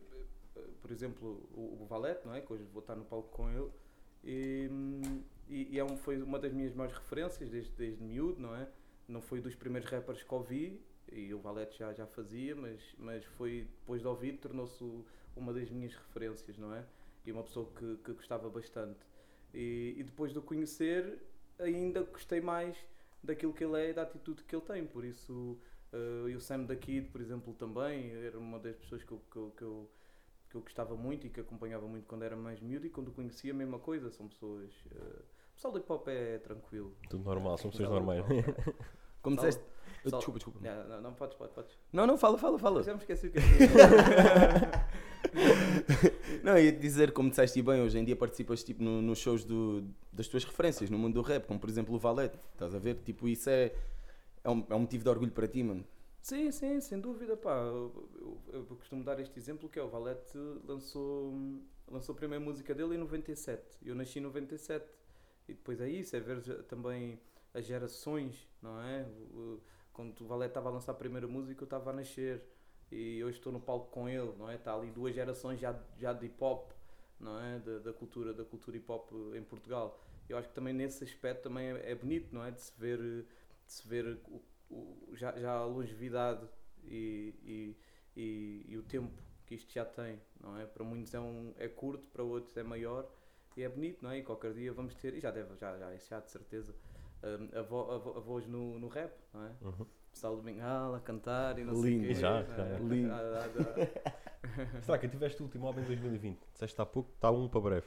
eh, 0.56 0.60
por 0.82 0.90
exemplo, 0.90 1.48
o, 1.54 1.82
o 1.82 1.86
Valete, 1.86 2.26
não 2.26 2.34
é? 2.34 2.40
Que 2.40 2.52
hoje 2.52 2.64
vou 2.64 2.80
estar 2.80 2.94
no 2.96 3.04
palco 3.04 3.28
com 3.30 3.48
ele. 3.50 3.70
E, 4.22 4.68
hum, 4.70 5.22
e, 5.48 5.74
e 5.74 5.78
é 5.78 5.84
um, 5.84 5.96
foi 5.96 6.20
uma 6.22 6.38
das 6.38 6.52
minhas 6.52 6.74
maiores 6.74 6.96
referências 6.96 7.48
desde, 7.50 7.70
desde 7.72 8.02
miúdo, 8.02 8.40
não 8.40 8.54
é? 8.54 8.68
Não 9.08 9.20
foi 9.22 9.40
dos 9.40 9.54
primeiros 9.54 9.90
rappers 9.90 10.22
que 10.22 10.34
ouvi, 10.34 10.80
e 11.10 11.32
o 11.34 11.40
Valete 11.40 11.78
já, 11.78 11.92
já 11.92 12.06
fazia, 12.06 12.54
mas, 12.54 12.80
mas 12.98 13.24
foi 13.24 13.66
depois 13.80 14.02
de 14.02 14.06
ouvir, 14.06 14.36
tornou-se 14.38 14.84
uma 15.34 15.52
das 15.52 15.70
minhas 15.70 15.94
referências, 15.94 16.58
não 16.58 16.74
é? 16.74 16.84
E 17.24 17.32
uma 17.32 17.42
pessoa 17.42 17.68
que, 17.76 17.96
que 17.98 18.12
gostava 18.12 18.48
bastante. 18.48 18.98
E, 19.52 19.94
e 19.98 20.02
depois 20.02 20.32
de 20.32 20.38
o 20.38 20.42
conhecer, 20.42 21.18
ainda 21.58 22.02
gostei 22.02 22.40
mais 22.40 22.76
daquilo 23.22 23.52
que 23.52 23.62
ele 23.64 23.78
é 23.80 23.90
e 23.90 23.92
da 23.92 24.02
atitude 24.02 24.42
que 24.44 24.54
ele 24.54 24.64
tem. 24.64 24.86
Por 24.86 25.04
isso, 25.04 25.58
uh, 25.92 26.28
e 26.28 26.34
o 26.34 26.40
Sam 26.40 26.64
da 26.64 26.76
Kid, 26.76 27.08
por 27.08 27.20
exemplo, 27.20 27.52
também 27.54 28.12
era 28.24 28.38
uma 28.38 28.58
das 28.58 28.76
pessoas 28.76 29.02
que 29.02 29.12
eu, 29.12 29.20
que, 29.30 29.36
eu, 29.36 29.52
que, 29.56 29.62
eu, 29.62 29.90
que 30.48 30.56
eu 30.56 30.60
gostava 30.62 30.94
muito 30.96 31.26
e 31.26 31.30
que 31.30 31.40
acompanhava 31.40 31.86
muito 31.86 32.06
quando 32.06 32.22
era 32.22 32.36
mais 32.36 32.60
miúdo 32.60 32.86
e 32.86 32.90
quando 32.90 33.08
o 33.08 33.12
conhecia, 33.12 33.52
a 33.52 33.56
mesma 33.56 33.78
coisa. 33.78 34.10
São 34.10 34.28
pessoas. 34.28 34.70
Uh, 34.92 35.22
o 35.50 35.54
pessoal 35.54 35.72
do 35.72 35.78
hip 35.80 35.92
hop 35.92 36.08
é 36.08 36.38
tranquilo. 36.38 36.96
Tudo 37.08 37.24
normal, 37.24 37.58
são 37.58 37.70
pessoas 37.70 37.90
normais. 37.90 38.24
Como 39.20 39.36
Pessoal- 39.36 39.50
disseste. 39.50 39.70
pessoal- 40.02 40.20
Desculpa, 40.20 40.38
desculpa. 40.38 40.60
Yeah, 40.66 40.88
não, 40.88 41.00
não, 41.02 41.14
podes, 41.14 41.36
podes, 41.36 41.54
podes. 41.54 41.78
Não, 41.92 42.06
não, 42.06 42.16
fala, 42.16 42.38
fala, 42.38 42.58
fala. 42.58 42.82
Já 42.82 42.94
me 42.94 43.00
esqueci 43.00 43.26
o 43.26 43.32
que 43.32 43.38
é 43.38 43.42
Não, 46.42 46.58
ia 46.58 46.72
dizer, 46.72 47.12
como 47.12 47.30
disseste 47.30 47.60
bem, 47.62 47.80
hoje 47.80 47.98
em 47.98 48.04
dia 48.04 48.16
participas 48.16 48.62
tipo, 48.64 48.82
no- 48.82 49.00
nos 49.02 49.18
shows 49.18 49.44
do- 49.44 49.84
das 50.12 50.28
tuas 50.28 50.44
referências 50.44 50.90
no 50.90 50.98
mundo 50.98 51.14
do 51.14 51.22
rap, 51.22 51.46
como 51.46 51.58
por 51.60 51.68
exemplo 51.68 51.94
o 51.94 51.98
Valete, 51.98 52.38
estás 52.52 52.74
a 52.74 52.78
ver? 52.78 52.96
Tipo, 53.04 53.28
isso 53.28 53.48
é, 53.50 53.72
é, 54.44 54.50
um, 54.50 54.64
é 54.68 54.74
um 54.74 54.80
motivo 54.80 55.04
de 55.04 55.10
orgulho 55.10 55.32
para 55.32 55.46
ti, 55.48 55.62
mano. 55.62 55.84
Sim, 56.20 56.50
sim, 56.50 56.80
sem 56.80 57.00
dúvida, 57.00 57.36
pá. 57.36 57.56
Eu, 57.56 58.08
eu- 58.52 58.66
eu 58.70 58.76
costumo 58.76 59.02
dar 59.02 59.18
este 59.20 59.38
exemplo 59.38 59.68
que 59.68 59.78
é 59.78 59.82
o 59.82 59.88
Valete 59.88 60.36
lançou, 60.66 61.32
lançou 61.88 62.14
a 62.14 62.16
primeira 62.16 62.44
música 62.44 62.74
dele 62.74 62.94
em 62.94 62.98
97. 62.98 63.78
Eu 63.84 63.94
nasci 63.94 64.18
em 64.18 64.22
97. 64.22 64.86
E 65.48 65.54
depois 65.54 65.80
é 65.80 65.88
isso, 65.88 66.14
é 66.14 66.20
ver 66.20 66.40
também 66.64 67.18
as 67.54 67.64
gerações, 67.64 68.48
não 68.62 68.80
é? 68.82 69.06
Quando 69.92 70.20
o 70.20 70.26
Valete 70.26 70.50
estava 70.50 70.68
a 70.68 70.72
lançar 70.72 70.92
a 70.92 70.94
primeira 70.94 71.26
música, 71.26 71.62
eu 71.62 71.66
estava 71.66 71.90
a 71.90 71.92
nascer. 71.92 72.42
E 72.90 73.22
hoje 73.22 73.38
estou 73.38 73.52
no 73.52 73.60
palco 73.60 73.90
com 73.90 74.08
ele, 74.08 74.32
não 74.36 74.50
é? 74.50 74.56
Está 74.56 74.74
ali 74.74 74.90
duas 74.90 75.14
gerações 75.14 75.60
já, 75.60 75.78
já 75.98 76.12
de 76.12 76.26
hip 76.26 76.42
hop, 76.42 76.72
não 77.18 77.40
é? 77.40 77.58
Da, 77.60 77.78
da 77.78 77.92
cultura, 77.92 78.32
da 78.34 78.44
cultura 78.44 78.76
hip 78.76 78.90
hop 78.90 79.10
em 79.36 79.42
Portugal. 79.42 80.00
Eu 80.28 80.38
acho 80.38 80.48
que 80.48 80.54
também 80.54 80.72
nesse 80.74 81.04
aspecto 81.04 81.42
também 81.44 81.70
é, 81.70 81.92
é 81.92 81.94
bonito, 81.94 82.34
não 82.34 82.44
é? 82.44 82.50
De 82.50 82.60
se 82.60 82.72
ver, 82.78 82.98
de 82.98 83.26
se 83.66 83.86
ver 83.86 84.18
o, 84.28 84.42
o- 84.70 85.16
já, 85.16 85.32
já 85.38 85.52
a 85.52 85.64
longevidade 85.64 86.46
e, 86.84 87.34
e, 87.42 87.76
e, 88.20 88.66
e 88.72 88.76
o 88.78 88.82
tempo 88.82 89.22
que 89.46 89.54
isto 89.54 89.72
já 89.72 89.84
tem, 89.84 90.20
não 90.40 90.56
é? 90.58 90.66
Para 90.66 90.84
muitos 90.84 91.12
é, 91.14 91.20
um, 91.20 91.52
é 91.58 91.68
curto, 91.68 92.08
para 92.08 92.22
outros 92.22 92.56
é 92.56 92.62
maior 92.62 93.08
e 93.56 93.62
é 93.62 93.68
bonito, 93.68 94.02
não 94.02 94.10
é? 94.10 94.18
E 94.18 94.22
qualquer 94.22 94.52
dia 94.54 94.72
vamos 94.72 94.94
ter, 94.94 95.14
e 95.14 95.20
já 95.20 95.30
deve, 95.30 95.56
já, 95.56 95.76
já, 95.78 95.96
já 95.96 96.20
de 96.20 96.30
certeza, 96.30 96.74
a 97.22 98.20
voz 98.20 98.46
no, 98.46 98.78
no 98.78 98.88
rap, 98.88 99.12
não 99.32 99.44
é? 99.46 99.52
Uhum. 99.62 99.86
Pessoal 100.20 100.36
do 100.36 100.42
Bengala 100.42 100.98
a 100.98 101.00
cantar 101.00 101.58
e 101.58 101.64
não 101.64 101.74
sei 101.74 101.92
Lindo. 101.92 102.04
o 102.04 102.08
quê. 102.08 102.14
Já, 102.14 102.40
é? 102.40 102.76
lindo. 102.86 103.10
Ah, 103.10 103.20
ah, 103.40 104.12
ah. 104.76 104.82
Será 104.84 104.98
que 104.98 105.08
tiveste 105.08 105.40
o 105.40 105.46
último 105.46 105.66
álbum 105.66 105.80
em 105.80 105.84
2020? 105.84 106.38
Disseste 106.52 106.78
há 106.78 106.84
pouco, 106.84 107.10
está 107.14 107.30
um 107.30 107.48
para 107.48 107.60
breve. 107.62 107.86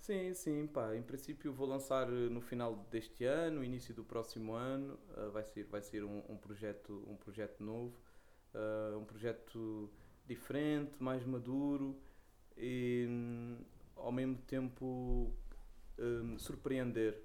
Sim, 0.00 0.34
sim, 0.34 0.66
pá. 0.66 0.96
Em 0.96 1.02
princípio 1.02 1.52
vou 1.52 1.68
lançar 1.68 2.08
eh, 2.08 2.28
no 2.28 2.40
final 2.40 2.74
deste 2.90 3.24
ano, 3.24 3.62
início 3.62 3.94
do 3.94 4.02
próximo 4.02 4.54
ano. 4.54 4.98
eh, 5.16 5.28
vai 5.28 5.44
ser, 5.44 5.62
vai 5.66 5.80
ser 5.80 6.02
um, 6.02 6.20
um 6.28 6.36
projeto, 6.36 7.04
um 7.08 7.14
projeto 7.14 7.62
novo, 7.62 7.96
eh, 8.52 8.96
um 8.96 9.04
projeto 9.04 9.88
diferente, 10.26 11.00
mais 11.00 11.24
maduro 11.24 11.96
e 12.56 13.06
hum, 13.08 13.58
ao 13.94 14.10
mesmo 14.10 14.36
tempo 14.48 15.32
hum, 15.96 16.36
surpreender, 16.40 17.22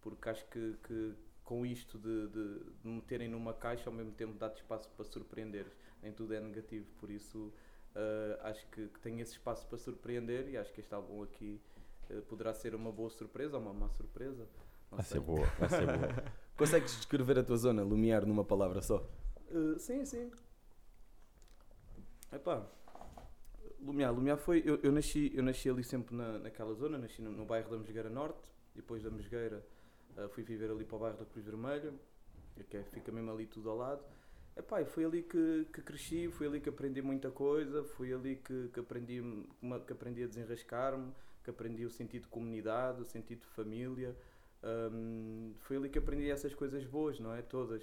porque 0.00 0.30
acho 0.30 0.46
que, 0.48 0.78
que 0.82 1.14
com 1.50 1.66
isto 1.66 1.98
de, 1.98 2.28
de, 2.28 2.58
de 2.60 2.86
me 2.86 2.92
meterem 2.94 3.28
numa 3.28 3.52
caixa 3.52 3.90
ao 3.90 3.92
mesmo 3.92 4.12
tempo 4.12 4.38
dá-te 4.38 4.58
espaço 4.58 4.88
para 4.90 5.04
surpreender. 5.04 5.66
Nem 6.00 6.12
tudo 6.12 6.32
é 6.32 6.38
negativo, 6.40 6.86
por 7.00 7.10
isso 7.10 7.52
eh, 7.92 8.38
acho 8.44 8.64
que, 8.68 8.86
que 8.86 9.00
tenho 9.00 9.20
esse 9.20 9.32
espaço 9.32 9.66
para 9.66 9.76
surpreender 9.76 10.48
e 10.48 10.56
acho 10.56 10.72
que 10.72 10.78
este 10.78 10.94
álbum 10.94 11.24
aqui 11.24 11.60
eh, 12.08 12.20
poderá 12.28 12.54
ser 12.54 12.72
uma 12.72 12.92
boa 12.92 13.10
surpresa 13.10 13.56
ou 13.56 13.62
uma 13.64 13.72
má 13.72 13.88
surpresa. 13.88 14.46
Não 14.92 14.98
Vai 14.98 15.04
sei. 15.04 15.18
ser 15.18 15.24
boa, 15.24 15.44
vai 15.58 15.68
ser 15.68 15.86
boa. 15.86 16.32
Consegues 16.56 16.94
descrever 16.94 17.40
a 17.40 17.42
tua 17.42 17.56
zona, 17.56 17.82
Lumiar, 17.82 18.24
numa 18.24 18.44
palavra 18.44 18.80
só? 18.80 19.04
Uh, 19.50 19.76
sim, 19.76 20.04
sim. 20.04 20.30
Epá, 22.32 22.64
Lumiar, 23.80 24.14
Lumiar 24.14 24.38
foi. 24.38 24.62
Eu, 24.64 24.78
eu, 24.84 24.92
nasci, 24.92 25.32
eu 25.34 25.42
nasci 25.42 25.68
ali 25.68 25.82
sempre 25.82 26.14
na, 26.14 26.38
naquela 26.38 26.74
zona, 26.74 26.96
nasci 26.96 27.20
no, 27.20 27.32
no 27.32 27.44
bairro 27.44 27.68
da 27.68 27.76
Mesgueira 27.76 28.08
Norte, 28.08 28.38
depois 28.72 29.02
da 29.02 29.10
Mesgueira 29.10 29.66
uh, 30.16 30.28
fui 30.30 30.42
viver 30.42 30.70
ali 30.70 30.84
para 30.84 30.96
o 30.96 30.98
bairro 30.98 31.18
da 31.18 31.24
Cruz 31.24 31.44
Vermelha, 31.44 31.92
que 32.68 32.76
é, 32.76 32.84
fica 32.84 33.10
mesmo 33.10 33.30
ali 33.32 33.46
tudo 33.46 33.70
ao 33.70 33.76
lado. 33.76 34.02
Epá, 34.56 34.84
foi 34.84 35.04
ali 35.04 35.22
que, 35.22 35.66
que 35.72 35.80
cresci, 35.80 36.28
foi 36.28 36.46
ali 36.46 36.60
que 36.60 36.68
aprendi 36.68 37.00
muita 37.00 37.30
coisa, 37.30 37.82
foi 37.84 38.12
ali 38.12 38.36
que, 38.36 38.68
que, 38.68 38.80
aprendi, 38.80 39.22
que 39.86 39.92
aprendi 39.92 40.24
a 40.24 40.26
desenrascar-me, 40.26 41.12
que 41.42 41.50
aprendi 41.50 41.84
o 41.84 41.90
sentido 41.90 42.22
de 42.22 42.28
comunidade, 42.28 43.00
o 43.00 43.04
sentido 43.04 43.40
de 43.40 43.46
família. 43.46 44.14
Um, 44.62 45.54
foi 45.60 45.76
ali 45.76 45.88
que 45.88 45.98
aprendi 45.98 46.30
essas 46.30 46.54
coisas 46.54 46.84
boas, 46.84 47.18
não 47.18 47.34
é? 47.34 47.40
Todas. 47.40 47.82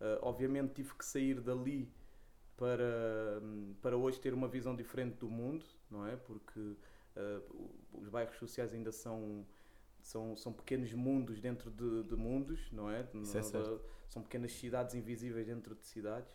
Uh, 0.00 0.18
obviamente 0.20 0.74
tive 0.74 0.94
que 0.94 1.04
sair 1.04 1.40
dali 1.40 1.90
para, 2.56 3.40
para 3.80 3.96
hoje 3.96 4.20
ter 4.20 4.34
uma 4.34 4.48
visão 4.48 4.76
diferente 4.76 5.16
do 5.18 5.30
mundo, 5.30 5.64
não 5.90 6.06
é? 6.06 6.16
Porque 6.16 6.58
uh, 6.60 7.70
os 7.94 8.08
bairros 8.08 8.36
sociais 8.36 8.74
ainda 8.74 8.92
são, 8.92 9.46
são, 10.02 10.36
são 10.36 10.52
pequenos 10.52 10.92
mundos 10.92 11.40
dentro 11.40 11.70
de, 11.70 12.04
de 12.04 12.16
mundos, 12.16 12.70
não 12.72 12.90
é? 12.90 13.08
Isso 13.14 13.36
é 13.36 13.42
certo. 13.42 13.80
São 14.08 14.22
pequenas 14.22 14.52
cidades 14.52 14.94
invisíveis 14.94 15.46
dentro 15.46 15.74
de 15.74 15.84
cidades, 15.84 16.32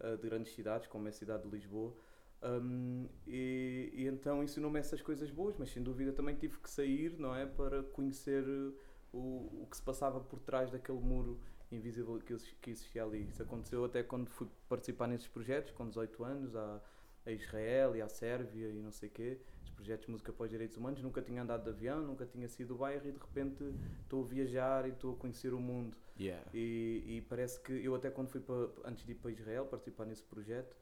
uh, 0.00 0.16
de 0.16 0.28
grandes 0.28 0.52
cidades, 0.52 0.88
como 0.88 1.06
é 1.06 1.10
a 1.10 1.12
cidade 1.12 1.44
de 1.44 1.48
Lisboa. 1.48 1.94
Um, 2.42 3.08
e, 3.26 3.90
e 3.94 4.06
então 4.06 4.42
ensinou-me 4.42 4.78
essas 4.78 5.00
coisas 5.00 5.30
boas, 5.30 5.56
mas 5.56 5.70
sem 5.70 5.82
dúvida 5.82 6.12
também 6.12 6.34
tive 6.34 6.58
que 6.58 6.68
sair, 6.68 7.18
não 7.18 7.34
é? 7.34 7.46
Para 7.46 7.82
conhecer 7.82 8.44
uh, 8.44 8.74
o, 9.12 9.62
o 9.62 9.66
que 9.70 9.76
se 9.76 9.82
passava 9.82 10.20
por 10.20 10.40
trás 10.40 10.70
daquele 10.70 10.98
muro 10.98 11.40
invisível 11.70 12.18
que, 12.18 12.36
que 12.60 12.70
existia 12.70 13.02
ali. 13.02 13.28
Isso 13.28 13.42
aconteceu 13.42 13.84
até 13.84 14.02
quando 14.02 14.28
fui 14.28 14.48
participar 14.68 15.06
nesses 15.06 15.26
projetos, 15.26 15.70
com 15.72 15.88
18 15.88 16.24
anos, 16.24 16.56
a, 16.56 16.80
a 17.26 17.32
Israel 17.32 17.96
e 17.96 18.02
à 18.02 18.08
Sérvia 18.08 18.68
e 18.68 18.82
não 18.82 18.92
sei 18.92 19.08
o 19.08 19.12
quê, 19.12 19.40
os 19.64 19.70
projetos 19.70 20.06
de 20.06 20.12
música 20.12 20.32
para 20.32 20.44
os 20.44 20.50
direitos 20.50 20.76
humanos. 20.76 21.02
Nunca 21.02 21.20
tinha 21.22 21.42
andado 21.42 21.64
de 21.64 21.70
avião, 21.70 22.02
nunca 22.02 22.24
tinha 22.26 22.48
sido 22.48 22.68
do 22.68 22.76
bairro 22.76 23.06
e 23.06 23.12
de 23.12 23.18
repente 23.18 23.64
estou 24.02 24.22
a 24.22 24.26
viajar 24.26 24.86
e 24.86 24.90
estou 24.90 25.14
a 25.14 25.16
conhecer 25.16 25.52
o 25.52 25.60
mundo. 25.60 25.96
Yeah. 26.18 26.42
E, 26.54 27.02
e 27.06 27.20
parece 27.28 27.60
que 27.60 27.72
eu 27.72 27.94
até 27.94 28.10
quando 28.10 28.28
fui 28.28 28.40
para, 28.40 28.68
antes 28.84 29.04
de 29.04 29.12
ir 29.12 29.16
para 29.16 29.30
Israel 29.30 29.66
participar 29.66 30.04
nesse 30.06 30.22
projeto, 30.22 30.76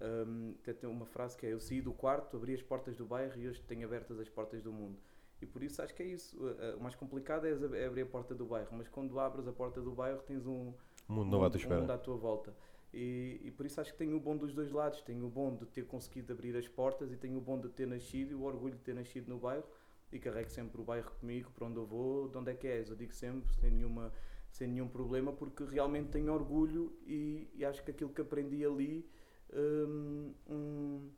hum, 0.00 0.54
até 0.62 0.72
tem 0.72 0.88
uma 0.88 1.06
frase 1.06 1.36
que 1.36 1.46
é 1.46 1.52
eu 1.52 1.60
saí 1.60 1.80
do 1.80 1.92
quarto, 1.92 2.36
abri 2.36 2.54
as 2.54 2.62
portas 2.62 2.96
do 2.96 3.04
bairro 3.04 3.38
e 3.40 3.48
hoje 3.48 3.60
tenho 3.62 3.84
abertas 3.86 4.18
as 4.20 4.28
portas 4.28 4.62
do 4.62 4.72
mundo. 4.72 4.98
E 5.42 5.44
por 5.46 5.62
isso 5.62 5.82
acho 5.82 5.94
que 5.94 6.02
é 6.02 6.06
isso. 6.06 6.36
Uh, 6.38 6.74
uh, 6.74 6.76
O 6.78 6.82
mais 6.82 6.94
complicado 6.94 7.46
é 7.46 7.52
ab- 7.52 7.84
abrir 7.86 8.02
a 8.02 8.06
porta 8.06 8.34
do 8.34 8.46
bairro, 8.46 8.68
mas 8.72 8.88
quando 8.88 9.18
abres 9.20 9.46
a 9.46 9.52
porta 9.52 9.82
do 9.82 9.92
bairro 9.92 10.22
tens 10.22 10.46
um, 10.46 10.72
O 11.08 11.12
mundo 11.12 11.30
não 11.30 11.40
vai 11.40 11.50
tua 11.50 11.60
um 11.76 11.80
mundo 11.80 11.90
à 11.90 11.98
tua 11.98 12.16
volta. 12.16 12.54
E, 12.96 13.42
e 13.44 13.50
por 13.50 13.66
isso 13.66 13.78
acho 13.78 13.92
que 13.92 13.98
tenho 13.98 14.16
o 14.16 14.20
bom 14.20 14.34
dos 14.34 14.54
dois 14.54 14.72
lados. 14.72 15.02
Tenho 15.02 15.26
o 15.26 15.28
bom 15.28 15.54
de 15.54 15.66
ter 15.66 15.86
conseguido 15.86 16.32
abrir 16.32 16.56
as 16.56 16.66
portas 16.66 17.12
e 17.12 17.16
tenho 17.16 17.36
o 17.36 17.40
bom 17.42 17.60
de 17.60 17.68
ter 17.68 17.86
nascido 17.86 18.32
e 18.32 18.34
o 18.34 18.42
orgulho 18.42 18.74
de 18.74 18.80
ter 18.80 18.94
nascido 18.94 19.28
no 19.28 19.38
bairro. 19.38 19.64
E 20.10 20.18
carrego 20.18 20.48
sempre 20.48 20.80
o 20.80 20.84
bairro 20.84 21.10
comigo, 21.20 21.50
para 21.50 21.66
onde 21.66 21.76
eu 21.76 21.84
vou, 21.84 22.28
de 22.28 22.38
onde 22.38 22.50
é 22.50 22.54
que 22.54 22.66
és. 22.66 22.88
Eu 22.88 22.96
digo 22.96 23.12
sempre, 23.12 23.52
sem, 23.60 23.70
nenhuma, 23.70 24.10
sem 24.50 24.66
nenhum 24.66 24.88
problema, 24.88 25.30
porque 25.30 25.64
realmente 25.64 26.08
tenho 26.08 26.32
orgulho 26.32 26.96
e, 27.06 27.50
e 27.54 27.64
acho 27.64 27.84
que 27.84 27.90
aquilo 27.90 28.10
que 28.10 28.22
aprendi 28.22 28.64
ali 28.64 29.06
hum, 29.52 31.10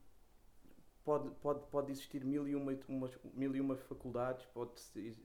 pode, 1.05 1.31
pode, 1.41 1.61
pode 1.71 1.93
existir 1.93 2.25
mil 2.25 2.49
e, 2.49 2.57
uma, 2.57 2.77
umas, 2.89 3.17
mil 3.35 3.55
e 3.55 3.61
uma 3.61 3.77
faculdades, 3.77 4.45
pode, 4.47 4.73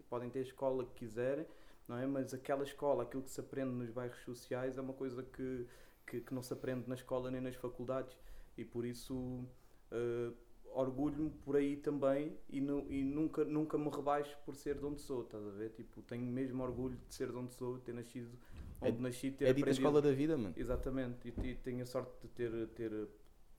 podem 0.10 0.30
ter 0.30 0.40
a 0.40 0.44
escola 0.44 0.86
que 0.86 0.94
quiserem, 1.06 1.48
não 1.88 1.98
é? 1.98 2.06
Mas 2.06 2.34
aquela 2.34 2.64
escola, 2.64 3.04
aquilo 3.04 3.24
que 3.24 3.32
se 3.32 3.40
aprende 3.40 3.72
nos 3.72 3.90
bairros 3.90 4.22
sociais 4.24 4.78
é 4.78 4.82
uma 4.82 4.94
coisa 4.94 5.24
que, 5.24 5.68
que, 6.06 6.22
que 6.22 6.34
não 6.34 6.42
se 6.42 6.54
aprende 6.54 6.88
na 6.88 6.96
escola 6.96 7.30
nem 7.32 7.42
nas 7.42 7.56
faculdades 7.56 8.18
e 8.58 8.64
por 8.66 8.86
isso 8.86 9.46
eh, 9.92 10.32
orgulho-me 10.66 11.30
por 11.30 11.56
aí 11.56 11.78
também 11.78 12.38
e, 12.50 12.60
nu- 12.60 12.86
e 12.90 13.04
nunca, 13.04 13.44
nunca 13.46 13.78
me 13.78 13.90
rebaixo 13.90 14.38
por 14.46 14.56
ser 14.56 14.78
de 14.80 14.86
onde 14.86 15.02
sou, 15.02 15.22
estás 15.24 15.46
a 15.46 15.52
ver? 15.52 15.70
Tipo, 15.72 16.02
tenho 16.02 16.26
mesmo 16.26 16.64
orgulho 16.64 16.98
de 17.08 17.14
ser 17.14 17.30
de 17.32 17.38
onde 17.38 17.54
sou, 17.54 17.78
ter 17.80 17.94
nascido 17.94 18.38
onde 18.82 19.00
nasci, 19.02 19.32
ter 19.32 19.46
É 19.46 19.50
aprendido- 19.52 19.72
escola 19.72 20.02
da 20.02 20.12
vida, 20.12 20.36
mano. 20.38 20.54
Exatamente, 20.58 21.34
e, 21.42 21.48
e 21.52 21.56
tenho 21.56 21.84
a 21.84 21.86
sorte 21.86 22.12
de 22.22 22.28
ter, 22.30 22.68
ter, 22.70 23.08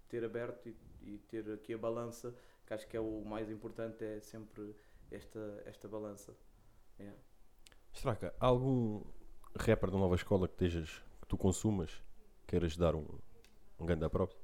ter 0.08 0.24
aberto 0.24 0.68
e, 0.68 0.76
e 1.02 1.18
ter 1.28 1.50
aqui 1.52 1.72
a 1.72 1.78
balança, 1.78 2.34
que 2.66 2.74
acho 2.74 2.86
que 2.86 2.96
é 2.96 3.00
o 3.00 3.24
mais 3.24 3.48
importante, 3.50 4.04
é 4.04 4.20
sempre 4.20 4.74
esta, 5.10 5.62
esta 5.66 5.88
balança. 5.88 6.36
Yeah. 7.00 7.18
Há 8.40 8.46
algum 8.46 9.02
rapper 9.56 9.90
da 9.90 9.96
nova 9.98 10.14
escola 10.16 10.46
que, 10.48 10.54
estejas, 10.54 10.90
que 11.22 11.26
tu 11.28 11.36
consumas 11.38 12.02
queiras 12.46 12.76
dar 12.76 12.94
um, 12.94 13.06
um 13.78 13.86
grande 13.86 14.08
próprio? 14.08 14.38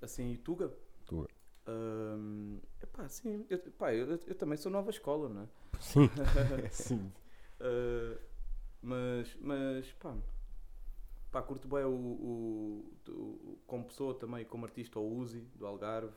Assim, 0.00 0.32
e 0.32 0.38
Tuga? 0.38 0.72
Tuga. 1.06 1.28
Hum, 1.66 2.58
epá, 2.82 3.08
sim, 3.08 3.46
eu, 3.48 3.58
pá, 3.78 3.94
eu, 3.94 4.06
eu 4.26 4.34
também 4.34 4.56
sou 4.58 4.70
nova 4.70 4.90
escola, 4.90 5.28
não 5.28 5.42
é? 5.42 5.48
Sim. 5.80 6.08
Sim. 6.70 7.12
Uh, 7.60 8.18
mas, 8.82 9.34
mas 9.40 9.90
pá, 9.92 10.14
pá, 11.32 11.42
curto 11.42 11.66
bem 11.66 11.84
o, 11.84 11.90
o, 11.90 12.94
o- 13.08 13.58
como 13.66 13.84
pessoa 13.84 14.14
também, 14.14 14.44
como 14.44 14.64
artista, 14.66 14.98
o 14.98 15.16
Uzi, 15.16 15.40
do 15.56 15.66
Algarve. 15.66 16.12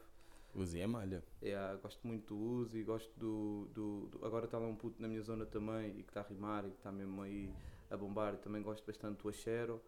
Uzi 0.56 0.80
é 0.82 0.88
malha. 0.88 1.24
Yeah, 1.42 1.76
gosto 1.80 2.06
muito 2.06 2.36
do 2.36 2.42
Uzi, 2.42 2.84
gosto 2.84 3.12
do, 3.18 3.68
do, 3.74 4.08
do- 4.08 4.26
Agora 4.26 4.46
está 4.46 4.58
lá 4.58 4.68
um 4.68 4.76
puto 4.76 5.02
na 5.02 5.08
minha 5.08 5.22
zona 5.22 5.46
também 5.46 5.92
e 6.00 6.04
que 6.04 6.10
está 6.10 6.22
a 6.22 6.24
rimar 6.24 6.66
e 6.66 6.72
que 6.72 6.78
está 6.78 6.92
mesmo 6.92 7.22
aí 7.22 7.50
a 7.90 7.96
bombar. 7.96 8.34
E 8.34 8.38
também 8.38 8.62
gosto 8.62 8.86
bastante 8.86 9.22
do 9.22 9.30
Axero. 9.30 9.82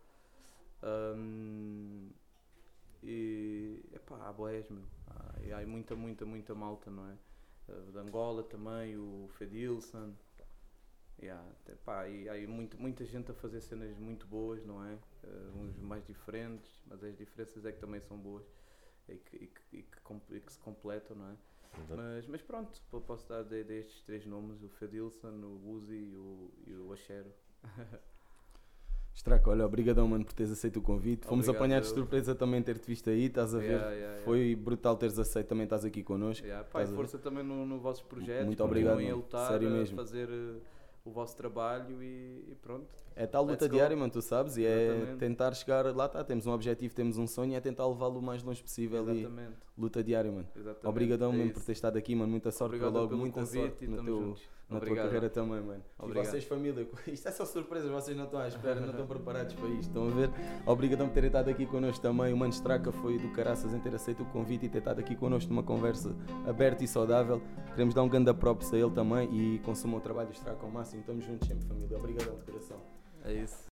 Ahm, 0.81 2.09
e. 3.03 3.83
Epá, 3.93 4.27
há 4.27 4.33
boés, 4.33 4.69
meu. 4.69 4.83
Há, 5.07 5.35
e 5.41 5.51
há 5.51 5.65
muita, 5.65 5.95
muita, 5.95 6.25
muita 6.25 6.55
malta, 6.55 6.89
não 6.91 7.07
é? 7.09 7.17
Uh, 7.67 7.91
de 7.91 7.97
Angola 7.99 8.43
também, 8.43 8.97
o 8.97 9.27
Fedilson. 9.37 10.13
Yeah, 11.21 11.43
epá, 11.67 12.07
e 12.07 12.29
há 12.29 12.47
muita, 12.47 13.03
gente 13.05 13.29
a 13.31 13.33
fazer 13.33 13.59
cenas 13.59 13.97
muito 13.97 14.25
boas, 14.25 14.63
não 14.65 14.83
é? 14.85 14.97
Uh, 15.23 15.59
uns 15.59 15.75
mais 15.81 16.05
diferentes, 16.05 16.81
mas 16.87 17.03
as 17.03 17.17
diferenças 17.17 17.65
é 17.65 17.73
que 17.73 17.79
também 17.79 17.99
são 17.99 18.17
boas 18.17 18.45
e 19.09 19.17
que, 19.17 19.35
e 19.35 19.47
que, 19.47 19.77
e 19.77 19.83
que, 19.83 20.35
e 20.35 20.39
que 20.39 20.53
se 20.53 20.59
completam, 20.59 21.17
não 21.17 21.29
é? 21.31 21.37
Exato. 21.77 21.95
Mas, 21.97 22.27
mas 22.27 22.41
pronto, 22.41 22.81
po- 22.89 23.01
posso 23.01 23.27
dar 23.27 23.43
de- 23.43 23.63
destes 23.65 24.01
três 24.03 24.25
nomes: 24.25 24.63
o 24.63 24.69
Fedilson, 24.69 25.29
o 25.43 25.69
Uzi 25.71 25.95
e 25.95 26.15
o, 26.15 26.53
e 26.67 26.73
o 26.73 26.93
Axero. 26.93 27.33
Straco, 29.19 29.49
olha, 29.49 29.65
obrigadão, 29.65 30.07
mano, 30.07 30.23
por 30.23 30.31
teres 30.31 30.49
aceito 30.49 30.77
o 30.77 30.81
convite. 30.81 31.27
Fomos 31.27 31.45
Obrigado, 31.45 31.61
apanhados 31.61 31.89
de 31.89 31.95
surpresa 31.95 32.33
também 32.33 32.61
ter-te 32.63 32.87
visto 32.87 33.09
aí, 33.09 33.25
estás 33.25 33.53
a 33.53 33.57
ver? 33.57 33.65
Yeah, 33.65 33.89
yeah, 33.89 34.05
yeah. 34.05 34.23
Foi 34.23 34.55
brutal 34.55 34.95
teres 34.95 35.19
aceito, 35.19 35.47
também 35.47 35.65
estás 35.65 35.83
aqui 35.83 36.01
connosco. 36.01 36.45
Yeah, 36.45 36.63
e 36.63 36.67
Estás 36.67 36.93
a 36.93 36.95
força 36.95 37.17
também 37.19 37.43
no, 37.43 37.65
no 37.65 37.79
vossos 37.79 38.01
projetos. 38.01 38.45
Muito 38.45 38.63
obrigado, 38.63 38.97
a 38.99 39.01
mano. 39.01 39.15
lutar, 39.17 39.51
Sério 39.51 39.67
a 39.67 39.71
mesmo. 39.71 39.97
fazer 39.97 40.29
uh, 40.29 40.61
o 41.03 41.11
vosso 41.11 41.35
trabalho 41.35 42.01
e, 42.01 42.45
e 42.47 42.55
pronto. 42.61 42.87
É 43.13 43.27
tal 43.27 43.43
luta 43.43 43.67
diária, 43.67 43.93
mano, 43.97 44.09
tu 44.09 44.21
sabes, 44.21 44.55
e 44.55 44.65
é 44.65 44.85
Exatamente. 44.85 45.17
tentar 45.19 45.53
chegar, 45.53 45.93
lá 45.93 46.05
está, 46.05 46.23
temos 46.23 46.47
um 46.47 46.51
objetivo, 46.53 46.95
temos 46.95 47.17
um 47.17 47.27
sonho, 47.27 47.51
e 47.51 47.55
é 47.55 47.59
tentar 47.59 47.85
levá-lo 47.87 48.19
o 48.19 48.23
mais 48.23 48.41
longe 48.41 48.63
possível 48.63 49.05
e 49.13 49.19
Exatamente. 49.19 49.57
luta 49.77 50.01
diária, 50.01 50.31
mano. 50.31 50.47
exatamente. 50.55 50.87
Obrigadão 50.87 51.33
É 51.33 51.35
mesmo 51.35 51.51
por 51.51 51.63
ter 51.63 51.73
estado 51.73 51.97
aqui, 51.97 52.15
mano, 52.15 52.31
muita 52.31 52.51
sorte 52.51 52.75
Obrigado 52.75 52.93
para 52.93 53.01
logo, 53.01 53.17
muita 53.17 53.45
sorte 53.45 53.83
e 53.83 53.87
no 53.89 54.01
teu, 54.01 54.17
juntos. 54.21 54.49
Na 54.69 54.77
tua 54.77 54.87
Obrigado. 54.87 55.05
carreira 55.05 55.29
também, 55.29 55.61
mano. 55.61 55.83
Obrigado. 55.97 56.25
E 56.25 56.29
vocês, 56.29 56.43
família, 56.43 56.87
isto 57.07 57.27
é 57.27 57.31
só 57.31 57.43
surpresa, 57.43 57.89
vocês 57.89 58.15
não 58.15 58.25
estão 58.25 58.39
à 58.39 58.47
espera, 58.47 58.79
não 58.79 58.91
estão 58.91 59.07
preparados 59.07 59.53
para 59.55 59.67
isto, 59.69 59.87
estão 59.87 60.07
a 60.07 60.11
ver? 60.11 60.29
Obrigadão 60.65 61.07
por 61.07 61.13
terem 61.13 61.27
estado 61.27 61.49
aqui 61.49 61.65
connosco 61.65 62.01
também. 62.01 62.31
O 62.31 62.37
Mano 62.37 62.53
Straca 62.53 62.91
foi 62.91 63.17
do 63.17 63.29
caraças 63.31 63.73
em 63.73 63.79
ter 63.79 63.95
aceito 63.95 64.21
o 64.21 64.25
convite 64.27 64.67
e 64.67 64.69
ter 64.69 64.77
estado 64.77 64.99
aqui 64.99 65.15
connosco 65.15 65.49
numa 65.51 65.63
conversa 65.63 66.15
aberta 66.47 66.83
e 66.83 66.87
saudável. 66.87 67.41
Queremos 67.71 67.95
dar 67.95 68.03
um 68.03 68.09
grande 68.09 68.31
props 68.33 68.71
a 68.73 68.77
ele 68.77 68.91
também 68.91 69.27
e 69.33 69.59
consumam 69.59 69.97
o 69.97 70.01
trabalho 70.01 70.29
do 70.29 70.35
Straca 70.35 70.63
ao 70.63 70.71
máximo. 70.71 71.01
Estamos 71.01 71.25
juntos 71.25 71.47
sempre, 71.47 71.67
família. 71.67 71.97
Obrigadão 71.97 72.35
de 72.35 72.43
coração. 72.43 72.77
É 73.25 73.33
isso. 73.33 73.67